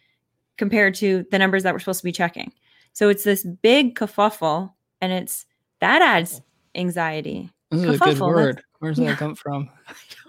[0.59, 2.53] compared to the numbers that we're supposed to be checking.
[2.93, 5.47] So it's this big kerfuffle, and it's
[5.81, 6.43] that adds
[6.75, 7.51] anxiety.
[7.71, 8.63] This is a good Kerfuffle, word.
[8.81, 9.17] Where's that Yeah.
[9.17, 9.71] come from?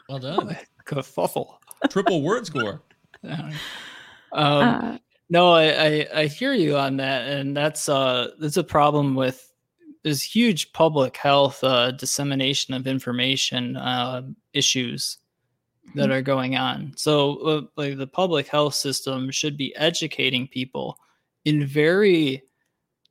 [0.08, 0.58] Well done.
[0.86, 1.58] Kerfuffle.
[1.90, 2.82] Triple word score.
[4.34, 4.98] um, Uh,
[5.30, 9.52] no, I, I I hear you on that, and that's uh that's a problem with
[10.04, 14.22] this huge public health uh, dissemination of information uh,
[14.52, 15.18] issues
[15.96, 16.92] that are going on.
[16.98, 20.98] So, uh, like the public health system should be educating people
[21.46, 22.44] in very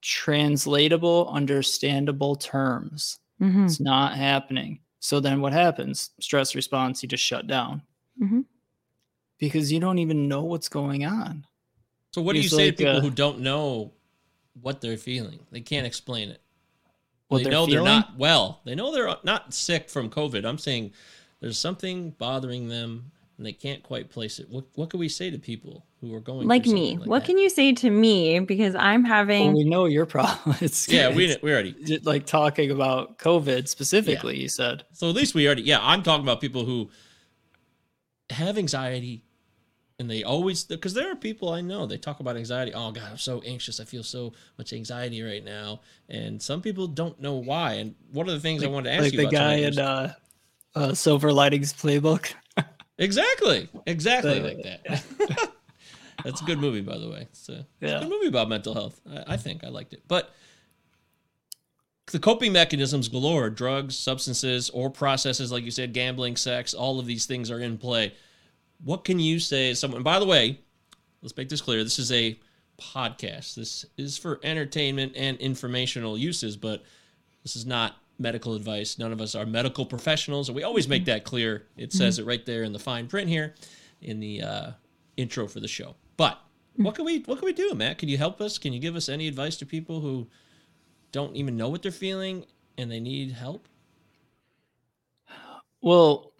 [0.02, 3.18] translatable, understandable terms.
[3.40, 3.64] mhm.
[3.64, 4.80] It's not happening.
[5.00, 6.10] So then what happens?
[6.20, 7.82] Stress response, you just shut down
[8.20, 8.44] Mhm.
[9.42, 11.44] Because you don't even know what's going on.
[12.12, 13.90] So what do you say like, to people uh, who don't know
[14.60, 15.40] what they're feeling?
[15.50, 16.40] They can't explain it.
[17.26, 18.60] What they they're know they're not well.
[18.64, 20.44] They know they're not sick from COVID.
[20.44, 20.92] I'm saying
[21.40, 24.48] there's something bothering them and they can't quite place it.
[24.48, 26.96] What what can we say to people who are going like me.
[26.96, 27.26] like what that?
[27.26, 28.38] can you say to me?
[28.38, 29.46] Because I'm having.
[29.46, 30.56] Well, we know your problem.
[30.60, 31.98] It's Yeah, we it's we already.
[32.04, 34.38] like talking about COVID specifically.
[34.38, 35.62] You said So at least we already.
[35.62, 36.90] Yeah, I'm talking about people who
[38.30, 39.24] have anxiety,
[40.02, 42.74] and they always because there are people I know they talk about anxiety.
[42.74, 43.78] Oh God, I'm so anxious.
[43.78, 47.74] I feel so much anxiety right now, and some people don't know why.
[47.74, 49.78] And one of the things I wanted to ask like you the about guy in
[49.78, 50.14] uh,
[50.74, 52.34] uh, Silver Linings Playbook.
[52.98, 53.68] Exactly.
[53.86, 55.52] Exactly The- like that.
[56.24, 57.22] That's a good movie, by the way.
[57.22, 58.00] It's a, it's a Yeah.
[58.00, 59.00] good movie about mental health.
[59.10, 60.02] I, I think I liked it.
[60.06, 60.30] But
[62.12, 67.06] the coping mechanisms galore drugs, substances, or processes, like you said, gambling, sex, all of
[67.06, 68.12] these things are in play.
[68.84, 70.02] What can you say as someone?
[70.02, 70.60] By the way,
[71.22, 71.84] let's make this clear.
[71.84, 72.38] This is a
[72.80, 73.54] podcast.
[73.54, 76.82] This is for entertainment and informational uses, but
[77.42, 78.98] this is not medical advice.
[78.98, 81.66] None of us are medical professionals, and we always make that clear.
[81.76, 83.54] It says it right there in the fine print here
[84.00, 84.70] in the uh,
[85.16, 85.94] intro for the show.
[86.16, 86.40] But
[86.76, 87.98] what can we what can we do, Matt?
[87.98, 88.58] Can you help us?
[88.58, 90.28] Can you give us any advice to people who
[91.10, 92.44] don't even know what they're feeling
[92.78, 93.68] and they need help?
[95.80, 96.32] Well,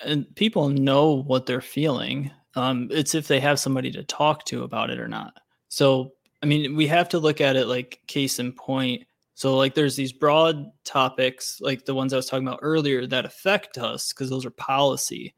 [0.00, 2.30] and people know what they're feeling.
[2.54, 5.34] Um, it's if they have somebody to talk to about it or not.
[5.68, 9.04] So, I mean, we have to look at it like case in point.
[9.34, 13.24] So, like, there's these broad topics, like the ones I was talking about earlier, that
[13.24, 15.34] affect us because those are policy,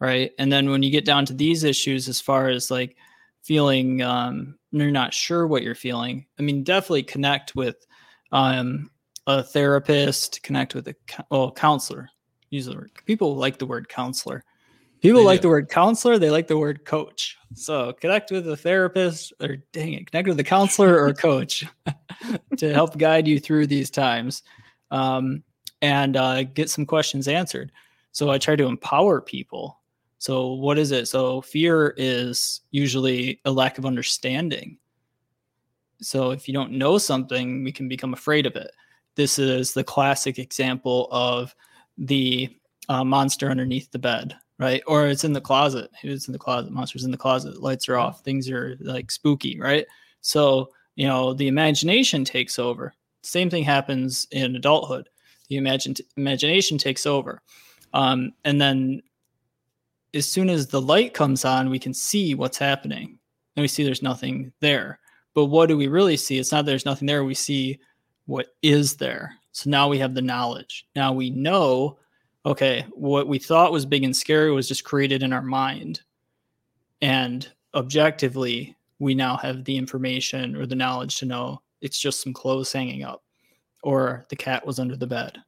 [0.00, 0.32] right?
[0.38, 2.96] And then when you get down to these issues, as far as like
[3.42, 6.26] feeling, um, you're not sure what you're feeling.
[6.38, 7.76] I mean, definitely connect with
[8.32, 8.90] um,
[9.28, 10.96] a therapist, connect with a
[11.30, 12.10] well, counselor
[12.54, 14.44] use the word people like the word counselor.
[15.00, 15.42] People They like do.
[15.42, 17.36] the word counselor they like the word coach.
[17.54, 21.64] So connect with a therapist or dang it connect with a counselor or coach
[22.56, 24.42] to help guide you through these times
[24.90, 25.42] um,
[25.82, 27.70] and uh, get some questions answered.
[28.12, 29.80] So i try to empower people.
[30.18, 31.08] So what is it?
[31.08, 34.78] So fear is usually a lack of understanding.
[36.00, 38.70] So if you don't know something we can become afraid of it.
[39.16, 41.54] This is the classic example of
[41.98, 42.48] the
[42.88, 44.82] uh, monster underneath the bed, right?
[44.86, 45.90] Or it's in the closet.
[46.02, 46.72] It's in the closet.
[46.72, 47.62] Monster's in the closet.
[47.62, 48.22] Lights are off.
[48.22, 49.86] Things are like spooky, right?
[50.20, 52.94] So, you know, the imagination takes over.
[53.22, 55.08] Same thing happens in adulthood.
[55.48, 57.42] The imagine- imagination takes over.
[57.92, 59.02] Um, and then
[60.14, 63.18] as soon as the light comes on, we can see what's happening.
[63.56, 64.98] And we see there's nothing there.
[65.34, 66.38] But what do we really see?
[66.38, 67.24] It's not there's nothing there.
[67.24, 67.78] We see
[68.26, 69.34] what is there.
[69.54, 70.84] So now we have the knowledge.
[70.96, 71.96] Now we know,
[72.44, 76.00] okay, what we thought was big and scary was just created in our mind.
[77.00, 82.32] And objectively, we now have the information or the knowledge to know it's just some
[82.32, 83.22] clothes hanging up
[83.84, 85.38] or the cat was under the bed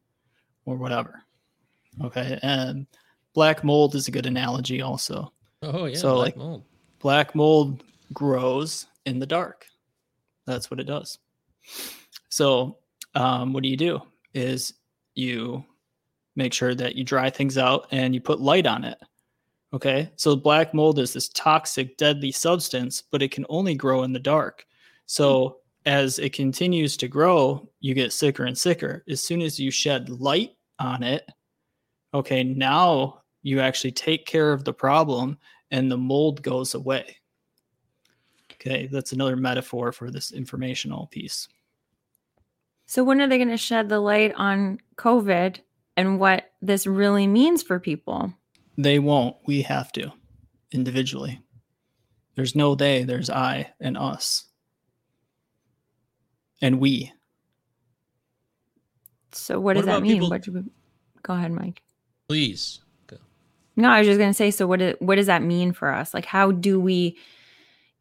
[0.66, 1.22] or whatever.
[2.04, 2.38] Okay.
[2.44, 2.86] And
[3.34, 5.32] black mold is a good analogy also.
[5.62, 6.62] Oh yeah, So, black like- mold.
[7.00, 7.82] Black mold
[8.12, 9.66] grows in the dark.
[10.46, 11.18] That's what it does.
[12.28, 12.78] So,
[13.16, 14.00] um, what do you do?
[14.34, 14.74] Is
[15.14, 15.64] you
[16.36, 18.98] make sure that you dry things out and you put light on it.
[19.72, 20.10] Okay.
[20.16, 24.20] So, black mold is this toxic, deadly substance, but it can only grow in the
[24.20, 24.64] dark.
[25.06, 29.02] So, as it continues to grow, you get sicker and sicker.
[29.08, 31.28] As soon as you shed light on it,
[32.14, 35.38] okay, now you actually take care of the problem
[35.70, 37.16] and the mold goes away.
[38.54, 41.48] Okay, that's another metaphor for this informational piece.
[42.86, 45.58] So when are they going to shed the light on COVID
[45.96, 48.32] and what this really means for people?
[48.78, 50.12] They won't, we have to
[50.72, 51.40] individually.
[52.36, 54.44] There's no they, there's I and us.
[56.62, 57.12] And we.
[59.32, 60.12] So what does that mean?
[60.14, 60.62] people- What we,
[61.22, 61.82] go ahead, Mike.
[62.28, 62.80] Please.
[63.06, 63.16] Go.
[63.76, 64.50] No, I was just going to say.
[64.50, 64.78] So what?
[64.80, 66.14] do- What does that mean for us?
[66.14, 67.18] Like, how do we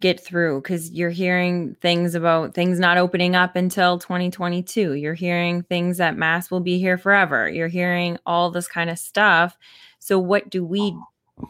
[0.02, 4.94] get through because you're hearing things about things not opening up until 2022.
[4.94, 7.50] You're hearing things that masks will be here forever.
[7.50, 9.58] You're hearing all this kind of stuff.
[10.00, 10.96] So what do we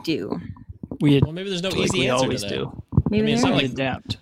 [0.03, 0.39] do?
[1.01, 2.55] We Well, maybe there's no like easy we answer always to that.
[2.55, 2.83] do.
[3.09, 4.17] Maybe mean, it's not We like- adapt.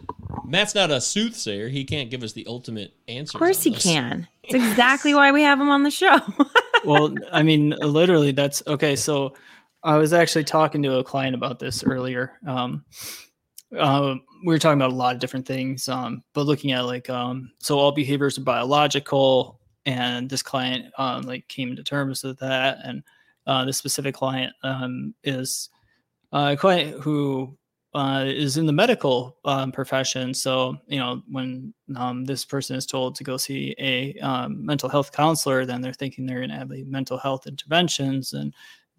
[0.46, 1.70] Matt's not a soothsayer.
[1.70, 3.38] He can't give us the ultimate answer.
[3.38, 4.28] of course he can.
[4.44, 6.20] It's exactly why we have him on the show.
[6.84, 8.98] well, I mean, literally, that's okay.
[8.98, 9.36] So,
[9.84, 12.34] I was actually talking to a client about this earlier.
[12.46, 12.84] Um,
[13.78, 14.16] uh,
[14.46, 17.52] we were talking about a lot of different things, um, but looking at like, um,
[17.60, 22.80] so all behaviors are biological, and this client um, like came to terms with that,
[22.84, 23.04] and
[23.48, 25.70] uh, this specific client um, is
[26.32, 27.58] uh, a client who
[27.94, 30.34] uh, is in the medical um, profession.
[30.34, 31.74] So, you know, when
[32.26, 34.16] this person is told to go see a
[34.50, 38.34] mental health counselor, then they're thinking they're going to have the mental health interventions.
[38.34, 38.54] And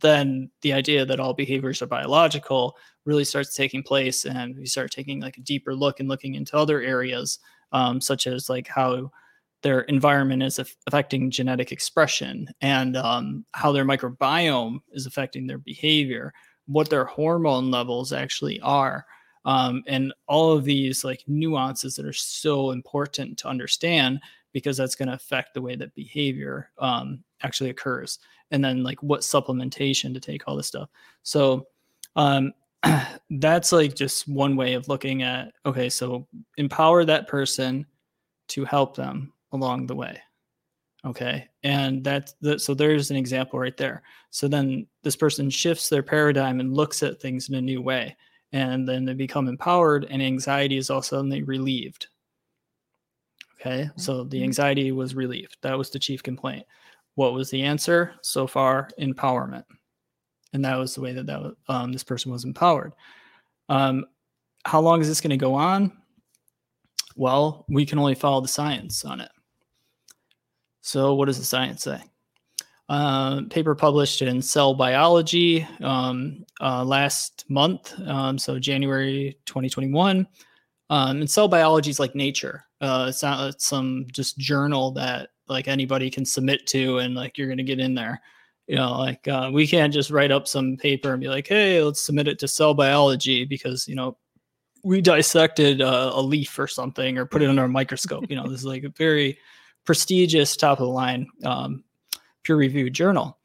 [0.04, 2.76] then the idea that all behaviors are biological
[3.06, 4.24] really starts taking place.
[4.26, 7.38] And we start taking like a deeper look and looking into other areas,
[7.72, 9.10] um, such as like how
[9.62, 15.58] their environment is aff- affecting genetic expression and um, how their microbiome is affecting their
[15.58, 16.32] behavior
[16.66, 19.04] what their hormone levels actually are
[19.46, 24.20] um, and all of these like nuances that are so important to understand
[24.52, 28.18] because that's going to affect the way that behavior um, actually occurs
[28.50, 30.88] and then like what supplementation to take all this stuff.
[31.22, 31.66] So
[32.16, 32.52] um,
[33.30, 36.26] that's like just one way of looking at okay so
[36.58, 37.86] empower that person
[38.48, 40.20] to help them along the way
[41.06, 41.48] okay?
[41.62, 44.02] And that's the, so there's an example right there.
[44.30, 48.16] So then this person shifts their paradigm and looks at things in a new way
[48.52, 52.06] and then they become empowered and anxiety is all suddenly relieved
[53.60, 53.88] okay?
[53.96, 54.44] So the Mhm.
[54.44, 55.56] anxiety was relieved.
[55.62, 56.66] That was the chief complaint
[57.14, 59.64] what was the answer so far empowerment
[60.52, 62.92] and that was the way that, that um, this person was empowered
[63.68, 64.04] um,
[64.64, 65.92] how long is this going to go on
[67.16, 69.30] well we can only follow the science on it
[70.86, 71.98] so, what does the science say?
[72.90, 80.28] Uh, paper published in Cell Biology um, uh, last month, um, so January 2021.
[80.90, 82.66] Um, and Cell Biology is like Nature.
[82.82, 87.38] Uh, it's not it's some just journal that like anybody can submit to, and like
[87.38, 88.20] you're gonna get in there.
[88.66, 91.82] You know, like uh, we can't just write up some paper and be like, "Hey,
[91.82, 94.16] let's submit it to Cell Biology," because you know
[94.84, 98.26] we dissected uh, a leaf or something or put it under a microscope.
[98.28, 99.38] You know, this is like a very
[99.84, 101.84] prestigious, top of the line, um,
[102.42, 103.38] peer reviewed journal.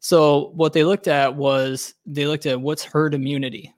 [0.00, 3.74] So what they looked at was they looked at what's herd immunity.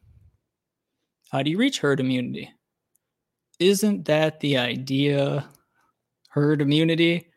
[1.33, 2.53] How do you reach herd immunity?
[3.59, 5.49] Isn't that the idea?
[6.29, 7.32] Herd immunity.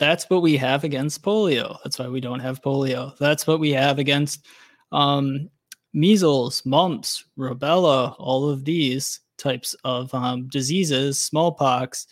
[0.00, 1.76] That's what we have against polio.
[1.84, 3.14] That's why we don't have polio.
[3.18, 4.46] That's what we have against
[4.92, 5.50] um,
[5.92, 12.06] measles, mumps, rubella, all of these types of um, diseases, smallpox,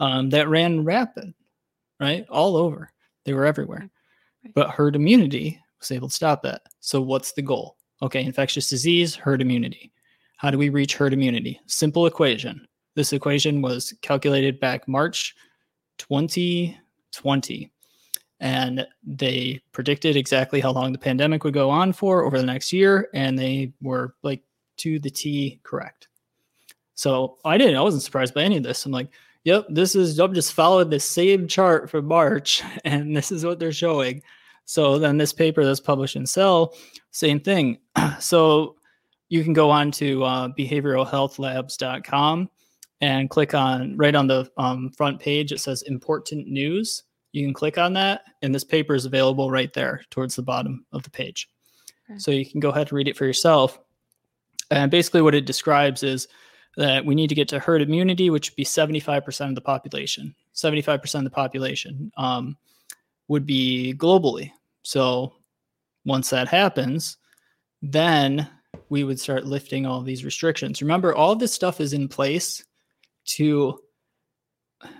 [0.00, 1.34] um, that ran rapid,
[2.00, 2.24] right?
[2.30, 2.90] All over.
[3.26, 3.90] They were everywhere.
[4.42, 4.54] Right.
[4.54, 6.62] But herd immunity was able to stop that.
[6.80, 7.76] So, what's the goal?
[8.00, 9.92] Okay, infectious disease, herd immunity.
[10.38, 11.60] How do we reach herd immunity?
[11.66, 12.66] Simple equation.
[12.96, 15.34] This equation was calculated back March
[17.14, 17.70] 2020.
[18.40, 22.72] And they predicted exactly how long the pandemic would go on for over the next
[22.72, 23.08] year.
[23.14, 24.42] And they were like
[24.78, 26.08] to the T correct.
[26.94, 28.86] So I didn't, I wasn't surprised by any of this.
[28.86, 29.08] I'm like,
[29.44, 33.58] yep, this is, I've just followed the same chart for March, and this is what
[33.58, 34.22] they're showing.
[34.64, 36.74] So then this paper that's published in Cell,
[37.10, 37.78] same thing.
[38.18, 38.76] so
[39.28, 42.50] you can go on to uh, behavioralhealthlabs.com
[43.04, 47.02] and click on right on the um, front page, it says important news.
[47.32, 50.86] You can click on that, and this paper is available right there towards the bottom
[50.90, 51.50] of the page.
[52.08, 52.18] Okay.
[52.18, 53.78] So you can go ahead and read it for yourself.
[54.70, 56.28] And basically, what it describes is
[56.78, 60.34] that we need to get to herd immunity, which would be 75% of the population.
[60.54, 62.56] 75% of the population um,
[63.28, 64.50] would be globally.
[64.82, 65.34] So
[66.06, 67.18] once that happens,
[67.82, 68.48] then
[68.88, 70.80] we would start lifting all these restrictions.
[70.80, 72.64] Remember, all this stuff is in place
[73.24, 73.78] to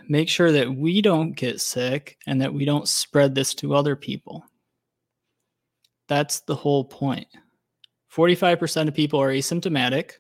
[0.09, 3.97] make sure that we don't get sick and that we don't spread this to other
[3.97, 4.45] people.
[6.09, 7.27] That's the whole point.
[8.15, 10.13] 45% of people are asymptomatic.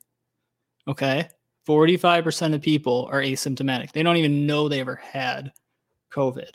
[0.88, 1.28] Okay.
[1.66, 3.92] 45% of people are asymptomatic.
[3.92, 5.52] They don't even know they ever had
[6.12, 6.50] COVID.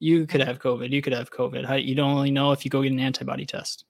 [0.00, 0.90] You could have COVID.
[0.90, 1.84] You could have COVID.
[1.84, 3.84] You don't only know if you go get an antibody test.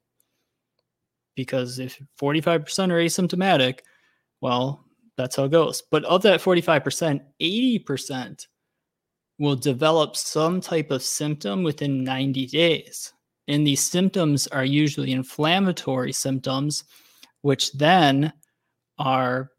[1.36, 3.80] Because if 45% are asymptomatic,
[4.40, 4.84] well,
[5.18, 5.82] that's how it goes.
[5.90, 8.46] But of that 45%, 80%
[9.38, 13.12] will develop some type of symptom within 90 days.
[13.48, 16.84] And these symptoms are usually inflammatory symptoms,
[17.42, 18.32] which then
[18.98, 19.50] are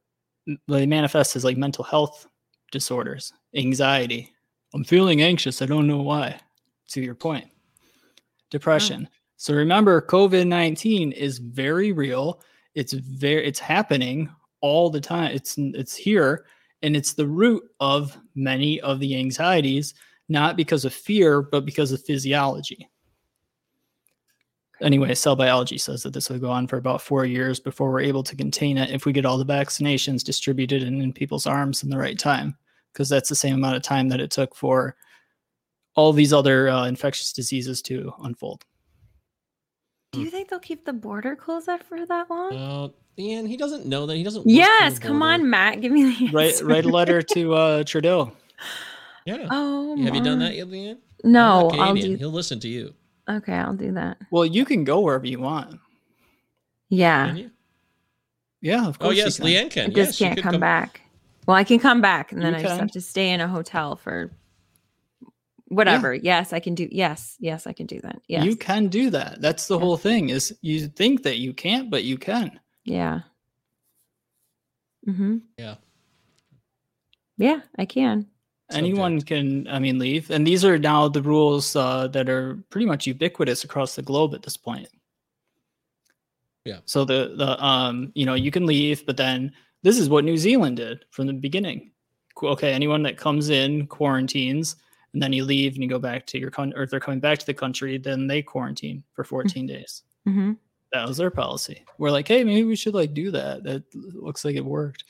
[0.48, 2.26] mm, they manifest as like mental health
[2.72, 4.32] disorders, anxiety.
[4.74, 5.62] I'm feeling anxious.
[5.62, 6.40] I don't know why.
[6.90, 7.48] To your point,
[8.50, 9.02] depression.
[9.04, 9.08] Mm.
[9.38, 12.42] So remember, COVID 19 is very real.
[12.76, 14.30] It's very, it's happening
[14.62, 15.32] all the time.
[15.34, 16.46] It's, it's here
[16.82, 19.94] and it's the root of many of the anxieties,
[20.30, 22.88] not because of fear, but because of physiology.
[24.82, 28.00] Anyway, cell biology says that this will go on for about four years before we're
[28.00, 31.84] able to contain it if we get all the vaccinations distributed and in people's arms
[31.84, 32.56] in the right time,
[32.94, 34.96] because that's the same amount of time that it took for
[35.96, 38.64] all these other uh, infectious diseases to unfold.
[40.12, 42.54] Do you think they'll keep the border closed up for that long?
[42.56, 42.88] Uh,
[43.20, 44.16] Ian, he doesn't know that.
[44.16, 44.48] He doesn't.
[44.48, 45.34] yes, come border.
[45.34, 45.82] on, Matt.
[45.82, 46.66] Give me the Write answer.
[46.66, 48.32] write a letter to uh, Trudeau.
[49.26, 49.48] Yeah.
[49.52, 50.98] Oh, Have you done that yet, Ian?
[51.24, 52.16] No, I'll do.
[52.16, 52.96] He'll listen to you.
[53.30, 54.18] Okay, I'll do that.
[54.32, 55.80] Well, you can go wherever you want.
[56.88, 57.52] Yeah, Can you?
[58.62, 59.10] Yeah, of course.
[59.10, 59.46] Oh yes, can.
[59.46, 59.84] Leanne can.
[59.92, 61.02] I just yes, she can't could come, back.
[61.46, 63.48] Well, I can come back, and then You I just have to stay in a
[63.48, 64.32] hotel for
[65.70, 66.14] whatever.
[66.14, 66.88] Yes, I can do.
[66.92, 68.22] Yes, yes, I can do that.
[68.28, 69.42] Yes, You can do that.
[69.42, 69.82] That's the Yeah.
[69.82, 70.30] whole thing.
[70.30, 72.60] Is you think that you can't, but you can.
[72.84, 73.22] Yeah.
[75.08, 75.38] Mm-hmm.
[75.58, 75.76] Yeah.
[77.38, 78.28] Yeah, I can.
[78.72, 80.30] Anyone can, I mean, leave.
[80.30, 84.36] And these are now the rules uh, that are pretty much ubiquitous across the globe
[84.36, 84.88] at this point.
[86.66, 86.80] Yeah.
[86.86, 90.38] So the the um you know you can leave, but then this is what New
[90.38, 91.92] Zealand did from the beginning.
[92.44, 94.76] Okay, anyone that comes in quarantines,
[95.14, 97.20] and then you leave and you go back to your country, or if they're coming
[97.20, 100.04] back to the country, then they quarantine for 14 days.
[100.28, 100.54] Mm-hmm.
[100.94, 101.84] That was their policy.
[101.98, 103.64] We're like, hey, maybe we should like do that.
[103.64, 105.04] That looks like it worked.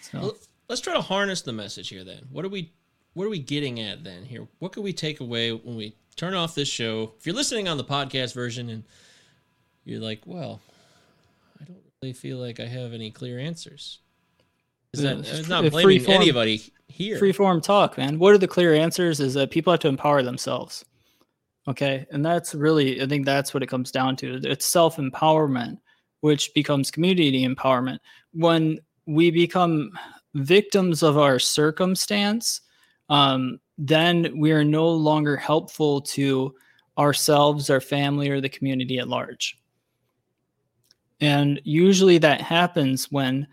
[0.00, 0.36] So Well,
[0.68, 2.04] let's try to harness the message here.
[2.04, 2.72] Then, what are we?
[3.14, 4.46] What are we getting at then here?
[4.58, 7.14] What can we take away when we turn off this show?
[7.18, 8.84] If you're listening on the podcast version and
[9.84, 10.60] you're like, well,
[11.60, 14.00] I don't really feel like I have any clear answers.
[14.92, 17.18] Is that it's it's not uh, blaming free form- anybody here?
[17.18, 18.18] free form talk, man.
[18.18, 19.20] What are the clear answers?
[19.20, 20.84] Is that people have to empower themselves.
[21.68, 22.06] Okay.
[22.10, 24.40] And that's really, I think that's what it comes down to.
[24.44, 25.78] It's self empowerment,
[26.20, 27.98] which becomes community empowerment.
[28.32, 29.90] When we become
[30.34, 32.60] victims of our circumstance,
[33.08, 36.54] um, then we are no longer helpful to
[36.98, 39.58] ourselves, our family, or the community at large.
[41.20, 43.46] And usually that happens when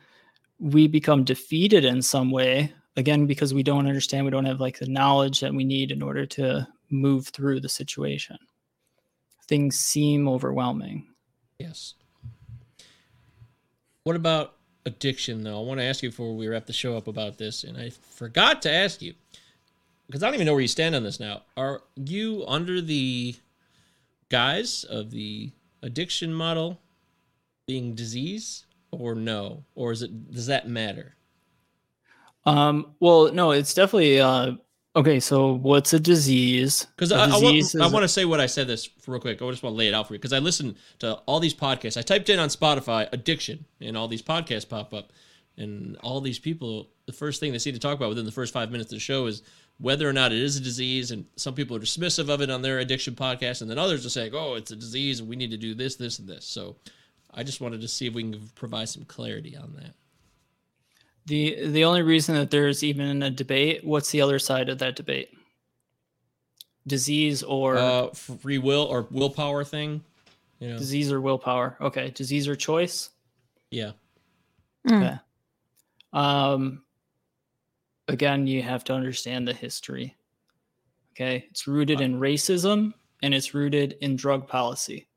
[0.60, 4.80] we become defeated in some way again because we don't understand we don't have like
[4.80, 8.38] the knowledge that we need in order to move through the situation
[9.48, 11.08] things seem overwhelming
[11.64, 11.94] Yes.
[14.04, 15.60] What about addiction, though?
[15.60, 17.90] I want to ask you before we wrap the show up about this, and I
[17.90, 19.14] forgot to ask you
[20.08, 21.44] because I don't even know where you stand on this now.
[21.56, 23.36] Are you under the
[24.30, 26.82] guise of the addiction model
[27.66, 31.16] being disease, or no, or is it does that matter?
[32.46, 34.52] Um well no it's definitely uh
[34.96, 38.46] okay so what's a disease Because I, I, want, I want to say what I
[38.46, 39.42] said this real quick.
[39.42, 41.54] I just want to lay it out for you because I listen to all these
[41.54, 41.98] podcasts.
[41.98, 45.12] I typed in on Spotify addiction, and all these podcasts pop up,
[45.58, 46.90] and all these people.
[47.06, 49.02] The first thing they seem to talk about within the first five minutes of the
[49.02, 49.42] show is
[49.78, 52.62] whether or not it is a disease, and some people are dismissive of it on
[52.62, 55.52] their addiction podcast, and then others are saying, "Oh, it's a disease, and we need
[55.52, 56.76] to do this, this, and this." So,
[57.34, 59.96] I just wanted to see if we can provide some clarity on that.
[61.26, 64.96] The the only reason that there's even a debate what's the other side of that
[64.96, 65.30] debate
[66.86, 70.04] disease or Uh, free will or willpower thing,
[70.60, 70.78] you know?
[70.78, 73.10] disease or willpower okay disease or choice
[73.72, 73.92] Yeah,
[74.88, 74.98] Mm.
[75.02, 75.20] Okay.
[76.12, 76.84] Um,
[78.08, 80.16] again, you have to understand the history.
[81.14, 81.48] Okay.
[81.50, 82.94] It's rooted in racism
[83.24, 85.08] and it's rooted in drug policy.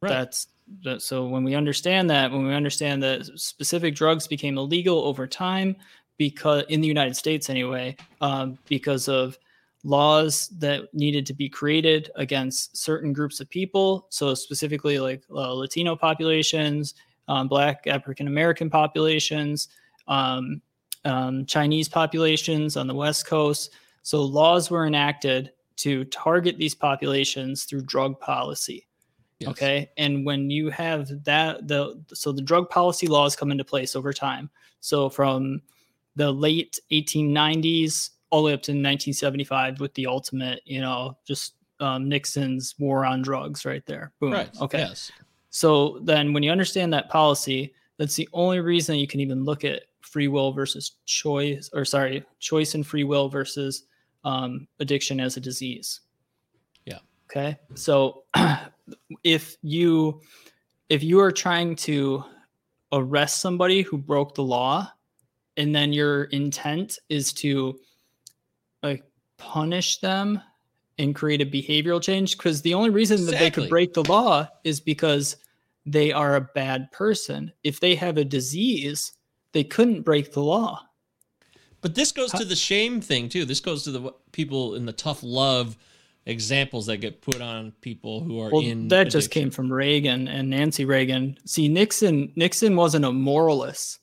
[0.00, 0.08] right.
[0.08, 0.52] That's that.
[0.98, 5.76] So when we understand that, when we understand that specific drugs became illegal over time,
[6.18, 9.38] because in the United States anyway, um, because of
[9.84, 14.06] laws that needed to be created against certain groups of people.
[14.10, 16.94] So specifically, like uh, Latino populations,
[17.28, 19.68] um, Black African American populations,
[20.08, 20.60] um,
[21.04, 23.72] um, Chinese populations on the West Coast.
[24.02, 28.87] So laws were enacted to target these populations through drug policy.
[29.40, 29.50] Yes.
[29.50, 29.90] Okay.
[29.96, 34.12] And when you have that, the so the drug policy laws come into place over
[34.12, 34.50] time.
[34.80, 35.62] So from
[36.16, 41.54] the late 1890s all the way up to 1975 with the ultimate, you know, just
[41.80, 44.12] um, Nixon's war on drugs right there.
[44.20, 44.32] Boom.
[44.32, 44.50] right.
[44.60, 44.80] Okay.
[44.80, 45.12] Yes.
[45.50, 49.64] So then when you understand that policy, that's the only reason you can even look
[49.64, 53.84] at free will versus choice, or sorry, choice and free will versus
[54.24, 56.00] um, addiction as a disease.
[57.30, 57.58] Okay.
[57.74, 58.24] So
[59.24, 60.20] if you
[60.88, 62.24] if you are trying to
[62.92, 64.90] arrest somebody who broke the law
[65.58, 67.78] and then your intent is to
[68.82, 69.04] like
[69.36, 70.40] punish them
[70.98, 74.48] and create a behavioral change because the only reason that they could break the law
[74.64, 75.36] is because
[75.84, 77.52] they are a bad person.
[77.62, 79.12] If they have a disease,
[79.52, 80.82] they couldn't break the law.
[81.80, 83.44] But this goes to the shame thing too.
[83.44, 85.76] This goes to the people in the tough love
[86.28, 90.28] examples that get put on people who are Well, in that just came from Reagan
[90.28, 91.36] and Nancy Reagan.
[91.46, 93.98] See, Nixon Nixon wasn't a moralist.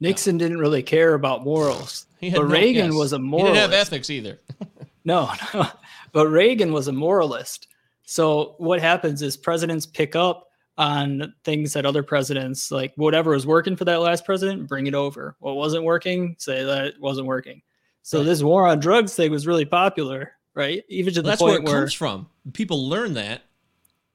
[0.00, 2.04] Nixon didn't really care about morals.
[2.20, 2.94] But no- Reagan yes.
[2.94, 4.40] was a He didn't have ethics either.
[5.04, 5.66] No, no.
[6.12, 7.66] But Reagan was a moralist.
[8.04, 13.46] So what happens is presidents pick up on things that other presidents like whatever was
[13.46, 15.34] working for that last president, bring it over.
[15.38, 17.62] What wasn't working, say that it wasn't working.
[18.02, 18.24] So Right.
[18.26, 20.84] this war on drugs thing was really popular, right?
[20.88, 22.28] Even to the That's where it where comes from.
[22.52, 23.42] People learn that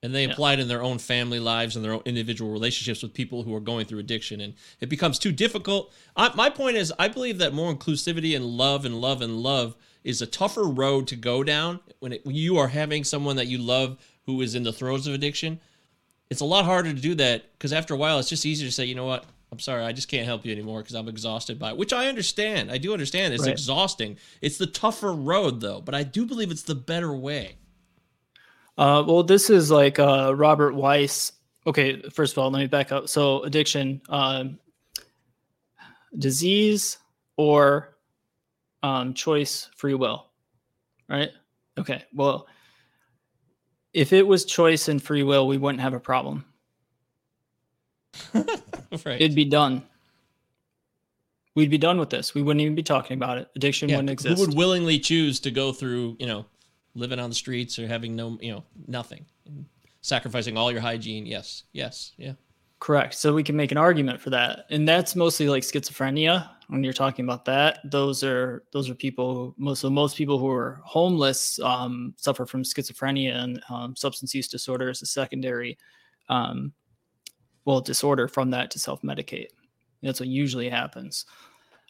[0.03, 0.31] and they Yeah.
[0.33, 3.55] apply it in their own family lives and their own individual relationships with people who
[3.55, 5.91] are going through addiction and it becomes too difficult.
[6.15, 9.75] I, my point is I believe that more inclusivity and love and love and love
[10.03, 13.47] is a tougher road to go down when, it, when you are having someone that
[13.47, 15.59] you love who is in the throes of addiction.
[16.29, 18.73] It's a lot harder to do that because after a while it's just easier to
[18.73, 19.25] say, you know what?
[19.53, 22.07] I'm sorry, I just can't help you anymore because I'm exhausted by it, which I
[22.07, 22.71] understand.
[22.71, 23.35] I do understand.
[23.35, 23.51] It's Right.
[23.51, 24.17] exhausting.
[24.41, 27.57] It's the tougher road though, but I do believe it's the better way.
[28.79, 31.33] Uh, well, this is like uh, Robert Weiss.
[31.67, 33.07] Okay, first of all, let me back up.
[33.07, 34.57] So, addiction, um,
[36.17, 36.97] disease,
[37.37, 37.95] or
[38.81, 40.25] um, choice, free will,
[41.07, 41.29] right?
[41.77, 42.47] Okay, well,
[43.93, 46.43] if it was choice and free will, we wouldn't have a problem.
[49.05, 49.21] right.
[49.21, 49.83] It'd be done.
[51.55, 52.33] We'd be done with this.
[52.33, 53.47] We wouldn't even be talking about it.
[53.55, 54.35] Addiction Yeah, wouldn't exist.
[54.35, 56.45] who would willingly choose to go through, you know,
[56.95, 59.25] living on the streets or having no, you know, nothing,
[60.01, 61.25] sacrificing all your hygiene?
[61.25, 62.33] Yes, yes, yeah.
[62.79, 63.13] Correct.
[63.13, 64.65] So we can make an argument for that.
[64.69, 66.49] And that's mostly like schizophrenia.
[66.67, 70.49] When you're talking about that, those are those are people most so most people who
[70.49, 75.77] are homeless um, suffer from schizophrenia and um, substance use disorder as a secondary
[76.29, 76.73] um,
[77.65, 79.47] well disorder from that to self-medicate.
[80.01, 81.25] That's what usually happens.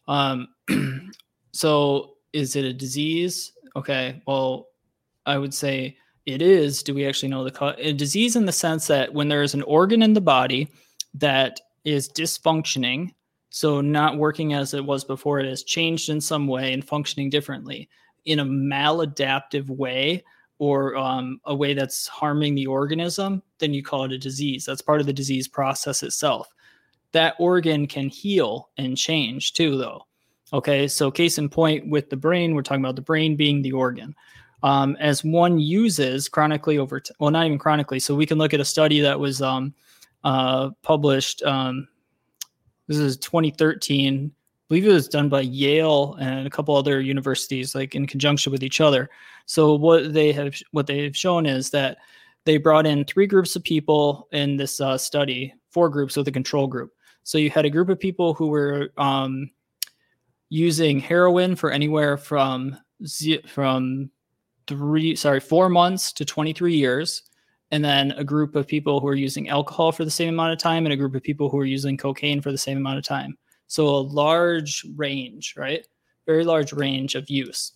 [0.08, 0.50] Um,
[1.52, 3.54] so is it a disease?
[3.76, 4.22] Okay.
[4.28, 4.68] Well,
[5.26, 6.84] I would say it is.
[6.84, 7.76] Do we actually know the cause?
[7.80, 10.70] A disease in the sense that when there is an organ in the body
[11.16, 13.14] that is dysfunctioning,
[13.50, 17.30] so not working as it was before, it has changed in some way and functioning
[17.30, 17.90] differently
[18.26, 20.24] in a maladaptive way
[20.60, 24.66] or um, a way that's harming the organism, then you call it a disease.
[24.66, 26.47] That's part of the disease process itself.
[27.14, 30.05] That organ can heal and change too, though.
[30.51, 33.72] Okay, so case in point with the brain, we're talking about the brain being the
[33.72, 34.14] organ
[34.64, 38.53] um, as one uses chronically over t- well not even chronically so we can look
[38.53, 39.74] at a study that was um,
[40.24, 41.88] uh, published um,
[42.88, 47.76] this is 2013 I believe it was done by Yale and a couple other universities
[47.76, 49.09] like in conjunction with each other
[49.45, 51.97] so what they have what they've shown is that
[52.46, 56.32] they brought in three groups of people in this uh, study four groups with a
[56.32, 56.91] control group.
[57.24, 59.50] So you had a group of people who were um,
[60.50, 62.78] using heroin for anywhere from
[63.48, 64.10] from
[64.68, 67.24] three sorry four months to 23 years.
[67.72, 70.60] And then a group of people who are using alcohol for the same amount of
[70.60, 73.04] time and a group of people who are using cocaine for the same amount of
[73.04, 73.36] time.
[73.66, 75.88] So a large range right?
[76.28, 77.72] Very large range of use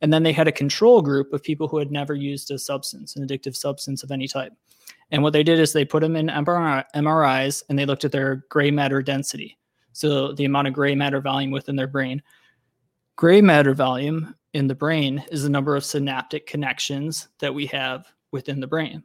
[0.00, 3.16] and then they had a control group of people who had never used a substance
[3.16, 4.52] an addictive substance of any type
[5.10, 8.44] and what they did is they put them in mris and they looked at their
[8.48, 9.58] gray matter density
[9.92, 12.22] so the amount of gray matter volume within their brain
[13.16, 18.06] gray matter volume in the brain is the number of synaptic connections that we have
[18.32, 19.02] within the brain.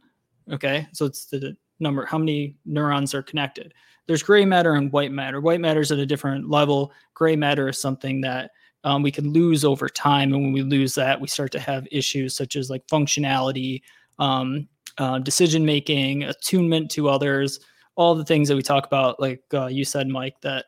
[0.52, 0.88] Okay.
[0.94, 3.74] So it's the number, how many neurons are connected.
[4.08, 5.42] There's gray matter and white matter.
[5.42, 6.92] White matter is at a different level.
[7.14, 8.52] Gray matter is something that
[8.84, 10.34] um, we can lose over time.
[10.34, 13.82] And when we lose that, we start to have issues such as like functionality,
[14.20, 14.68] um,
[14.98, 17.60] uh, decision making, attunement to others,
[17.96, 19.20] all the things that we talk about.
[19.20, 20.66] Like uh, you said, Mike, that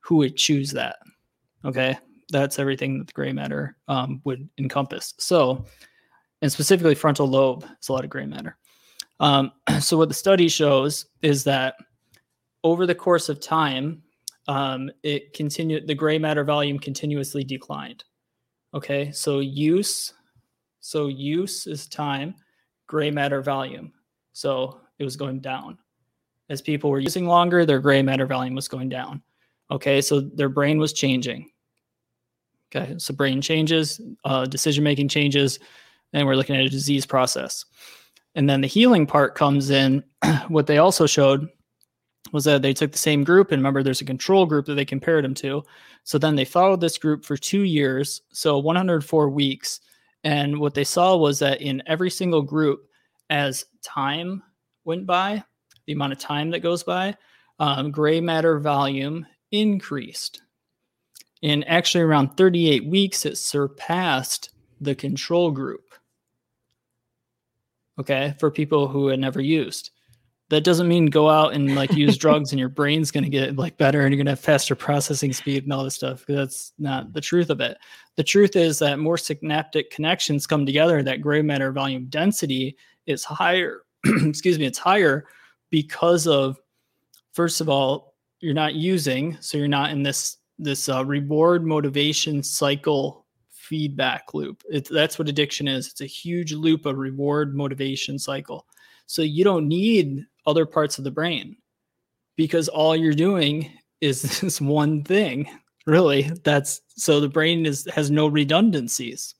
[0.00, 0.96] who would choose that?
[1.64, 1.96] Okay
[2.30, 5.14] that's everything that the gray matter um, would encompass.
[5.18, 5.64] So,
[6.42, 8.56] and specifically frontal lobe is a lot of gray matter.
[9.18, 11.74] Um, so, what the study shows is that
[12.64, 14.02] over the course of time,
[14.50, 18.02] um, it continued the gray matter volume continuously declined.
[18.74, 20.12] Okay, so use,
[20.80, 22.34] so use is time,
[22.88, 23.92] gray matter volume.
[24.32, 25.78] So it was going down
[26.48, 27.64] as people were using longer.
[27.64, 29.22] Their gray matter volume was going down.
[29.70, 31.48] Okay, so their brain was changing.
[32.74, 35.60] Okay, so brain changes, uh, decision making changes,
[36.12, 37.64] and we're looking at a disease process.
[38.34, 40.02] And then the healing part comes in.
[40.48, 41.48] what they also showed
[42.32, 44.84] was that they took the same group and remember there's a control group that they
[44.84, 45.62] compared them to.
[46.04, 49.80] So then they followed this group for two years, so 104 weeks.
[50.24, 52.86] And what they saw was that in every single group,
[53.30, 54.42] as time
[54.84, 55.42] went by,
[55.86, 57.16] the amount of time that goes by,
[57.58, 60.42] um, gray matter volume increased.
[61.42, 64.50] In actually around 38 weeks, it surpassed
[64.80, 65.94] the control group.
[67.98, 69.90] Okay, for people who had never used
[70.50, 73.56] that doesn't mean go out and like use drugs and your brain's going to get
[73.56, 76.72] like better and you're going to have faster processing speed and all this stuff that's
[76.78, 77.78] not the truth of it.
[78.16, 82.76] The truth is that more synaptic connections come together that gray matter volume density
[83.06, 85.26] is higher excuse me it's higher
[85.70, 86.58] because of
[87.32, 92.42] first of all you're not using so you're not in this this uh, reward motivation
[92.42, 93.26] cycle
[93.70, 94.64] feedback loop.
[94.68, 95.86] It, that's what addiction is.
[95.86, 98.66] It's a huge loop of reward motivation cycle.
[99.06, 101.56] So you don't need other parts of the brain
[102.36, 103.70] because all you're doing
[104.00, 105.48] is this one thing
[105.86, 106.30] really.
[106.44, 109.34] That's so the brain is has no redundancies.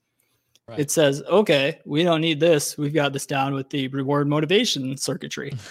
[0.68, 0.78] Right.
[0.78, 2.78] it says okay we don't need this.
[2.78, 5.52] We've got this down with the reward motivation circuitry.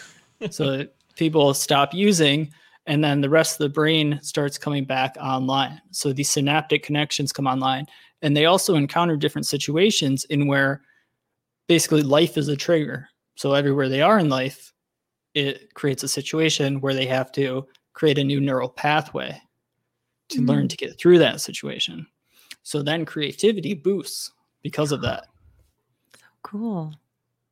[0.51, 0.85] So
[1.17, 2.53] people stop using
[2.85, 5.81] and then the rest of the brain starts coming back online.
[5.91, 7.87] So these synaptic connections come online
[8.21, 10.81] and they also encounter different situations in where
[11.67, 13.09] basically life is a trigger.
[13.35, 14.71] So everywhere they are in life
[15.33, 19.39] it creates a situation where they have to create a new neural pathway
[20.29, 20.49] to mm-hmm.
[20.49, 22.07] learn to get through that situation.
[22.63, 25.25] So then creativity boosts because of that.
[26.13, 26.95] So cool.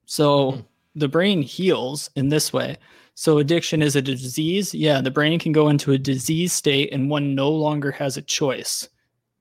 [0.05, 0.65] So
[0.95, 2.77] the brain heals in this way.
[3.15, 4.73] So addiction is a disease.
[4.73, 8.21] Yeah, the brain can go into a disease state and one no longer has a
[8.21, 8.87] choice.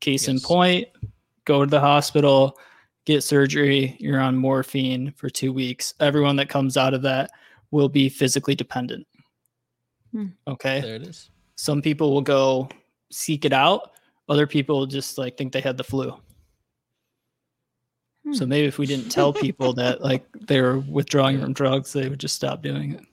[0.01, 0.29] Case yes.
[0.29, 0.89] in point,
[1.45, 2.59] go to the hospital,
[3.05, 5.95] get surgery, you're on morphine for 2 weeks.
[6.01, 7.31] Everyone that comes out of that
[7.71, 9.07] will be physically dependent.
[10.13, 10.27] Hmm.
[10.47, 10.81] Okay.
[10.81, 11.31] There it is.
[11.57, 12.69] Some people will go
[13.11, 13.93] seek it out.
[14.29, 16.15] Other people just like think they had the flu.
[18.25, 18.33] Hmm.
[18.33, 22.09] So maybe if we didn't tell people that like they were withdrawing from drugs, they
[22.09, 23.05] would just stop doing it.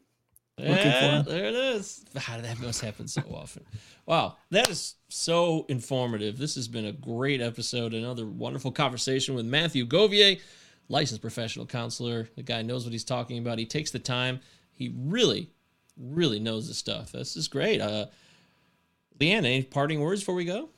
[0.57, 2.05] Yeah, there it is.
[2.15, 3.65] How did that must happen so often.
[4.05, 6.37] Wow, that is so informative.
[6.37, 7.93] This has been a great episode.
[7.95, 10.39] Another wonderful conversation with Matthew Govier
[10.89, 12.29] licensed professional counselor.
[12.35, 13.59] The guy knows what he's talking about.
[13.59, 14.39] He takes the time.
[14.71, 15.49] He really,
[15.97, 17.11] really knows the stuff.
[17.11, 17.81] This is great.
[17.81, 18.07] Uh,
[19.19, 20.69] Leanne, any parting words before we go?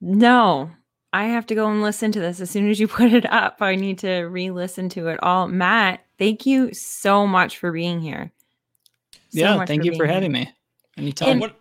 [0.00, 0.70] No,
[1.12, 3.58] I have to go and listen to this as soon as you put it up.
[3.60, 5.48] I need to re-listen to it all.
[5.48, 8.32] Matt, thank you so much for being here.
[9.30, 10.52] So yeah, thank for you for having me.
[10.96, 11.28] Anytime.
[11.28, 11.60] And, what,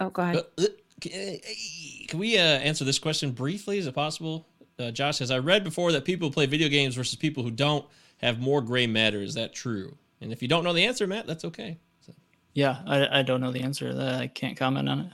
[0.00, 0.36] oh, go ahead.
[0.36, 0.66] Uh, uh
[1.00, 3.78] can we uh, answer this question briefly?
[3.78, 4.47] Is it possible?
[4.78, 7.50] Uh, Josh says, I read before that people who play video games versus people who
[7.50, 7.84] don't
[8.18, 9.20] have more gray matter.
[9.20, 9.96] Is that true?
[10.20, 11.78] And if you don't know the answer, Matt, that's okay.
[12.00, 12.12] So.
[12.54, 13.94] Yeah, I, I don't know the answer.
[13.96, 15.12] I can't comment on it.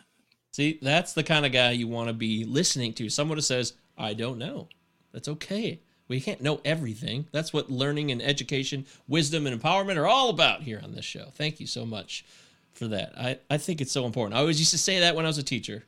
[0.53, 3.09] See, that's the kind of guy you want to be listening to.
[3.09, 4.69] Someone who says, I don't know.
[5.13, 5.81] That's okay.
[6.07, 7.27] We can't know everything.
[7.33, 11.27] That's what learning and education, wisdom and empowerment are all about here on this show.
[11.35, 12.25] Thank you so much
[12.73, 13.15] for that.
[13.19, 14.37] I, I think it's so important.
[14.37, 15.85] I always used to say that when I was a teacher.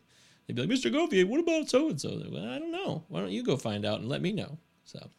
[0.46, 0.92] They'd be like, Mr.
[0.92, 2.22] Govier, what about so and so?
[2.30, 3.04] Well, I don't know.
[3.08, 4.58] Why don't you go find out and let me know?
[4.84, 5.10] So,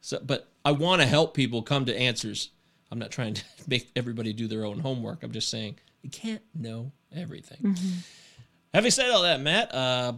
[0.00, 2.50] so, but I want to help people come to answers.
[2.90, 5.22] I'm not trying to make everybody do their own homework.
[5.22, 7.58] I'm just saying you can't know everything.
[7.62, 7.98] Mm-hmm.
[8.74, 10.14] Having said all that, Matt, uh,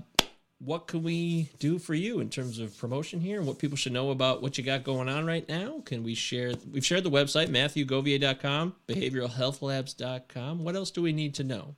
[0.59, 3.93] what can we do for you in terms of promotion here and what people should
[3.93, 5.83] know about what you got going on right now?
[5.85, 6.55] Can we share?
[6.73, 10.65] We've shared the website, MatthewGovier.com, behavioralhealthlabs.com.
[10.65, 11.75] What else do we need to know?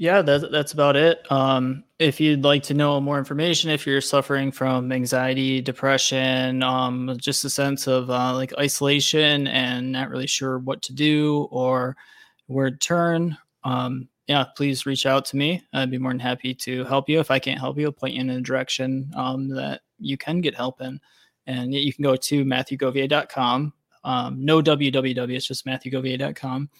[0.00, 1.30] Yeah, that, that's about it.
[1.30, 7.14] Um, if you'd like to know more information, if you're suffering from anxiety, depression, um,
[7.18, 11.98] just a sense of uh, like isolation and not really sure what to do or
[12.46, 15.62] where to turn, um, yeah, please reach out to me.
[15.74, 17.20] I'd be more than happy to help you.
[17.20, 20.40] If I can't help you, I'll point you in a direction um, that you can
[20.40, 20.98] get help in.
[21.46, 23.74] And you can go to matthewgovier.com.
[24.04, 26.70] Um, no www, it's just matthewgovier.com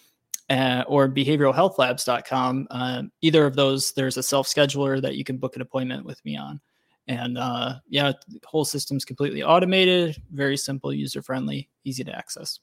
[0.51, 2.67] uh, or behavioralhealthlabs.com.
[2.71, 6.23] Uh, either of those, there's a self scheduler that you can book an appointment with
[6.25, 6.61] me on.
[7.07, 12.59] And uh, yeah, the whole system's completely automated, very simple, user friendly, easy to access.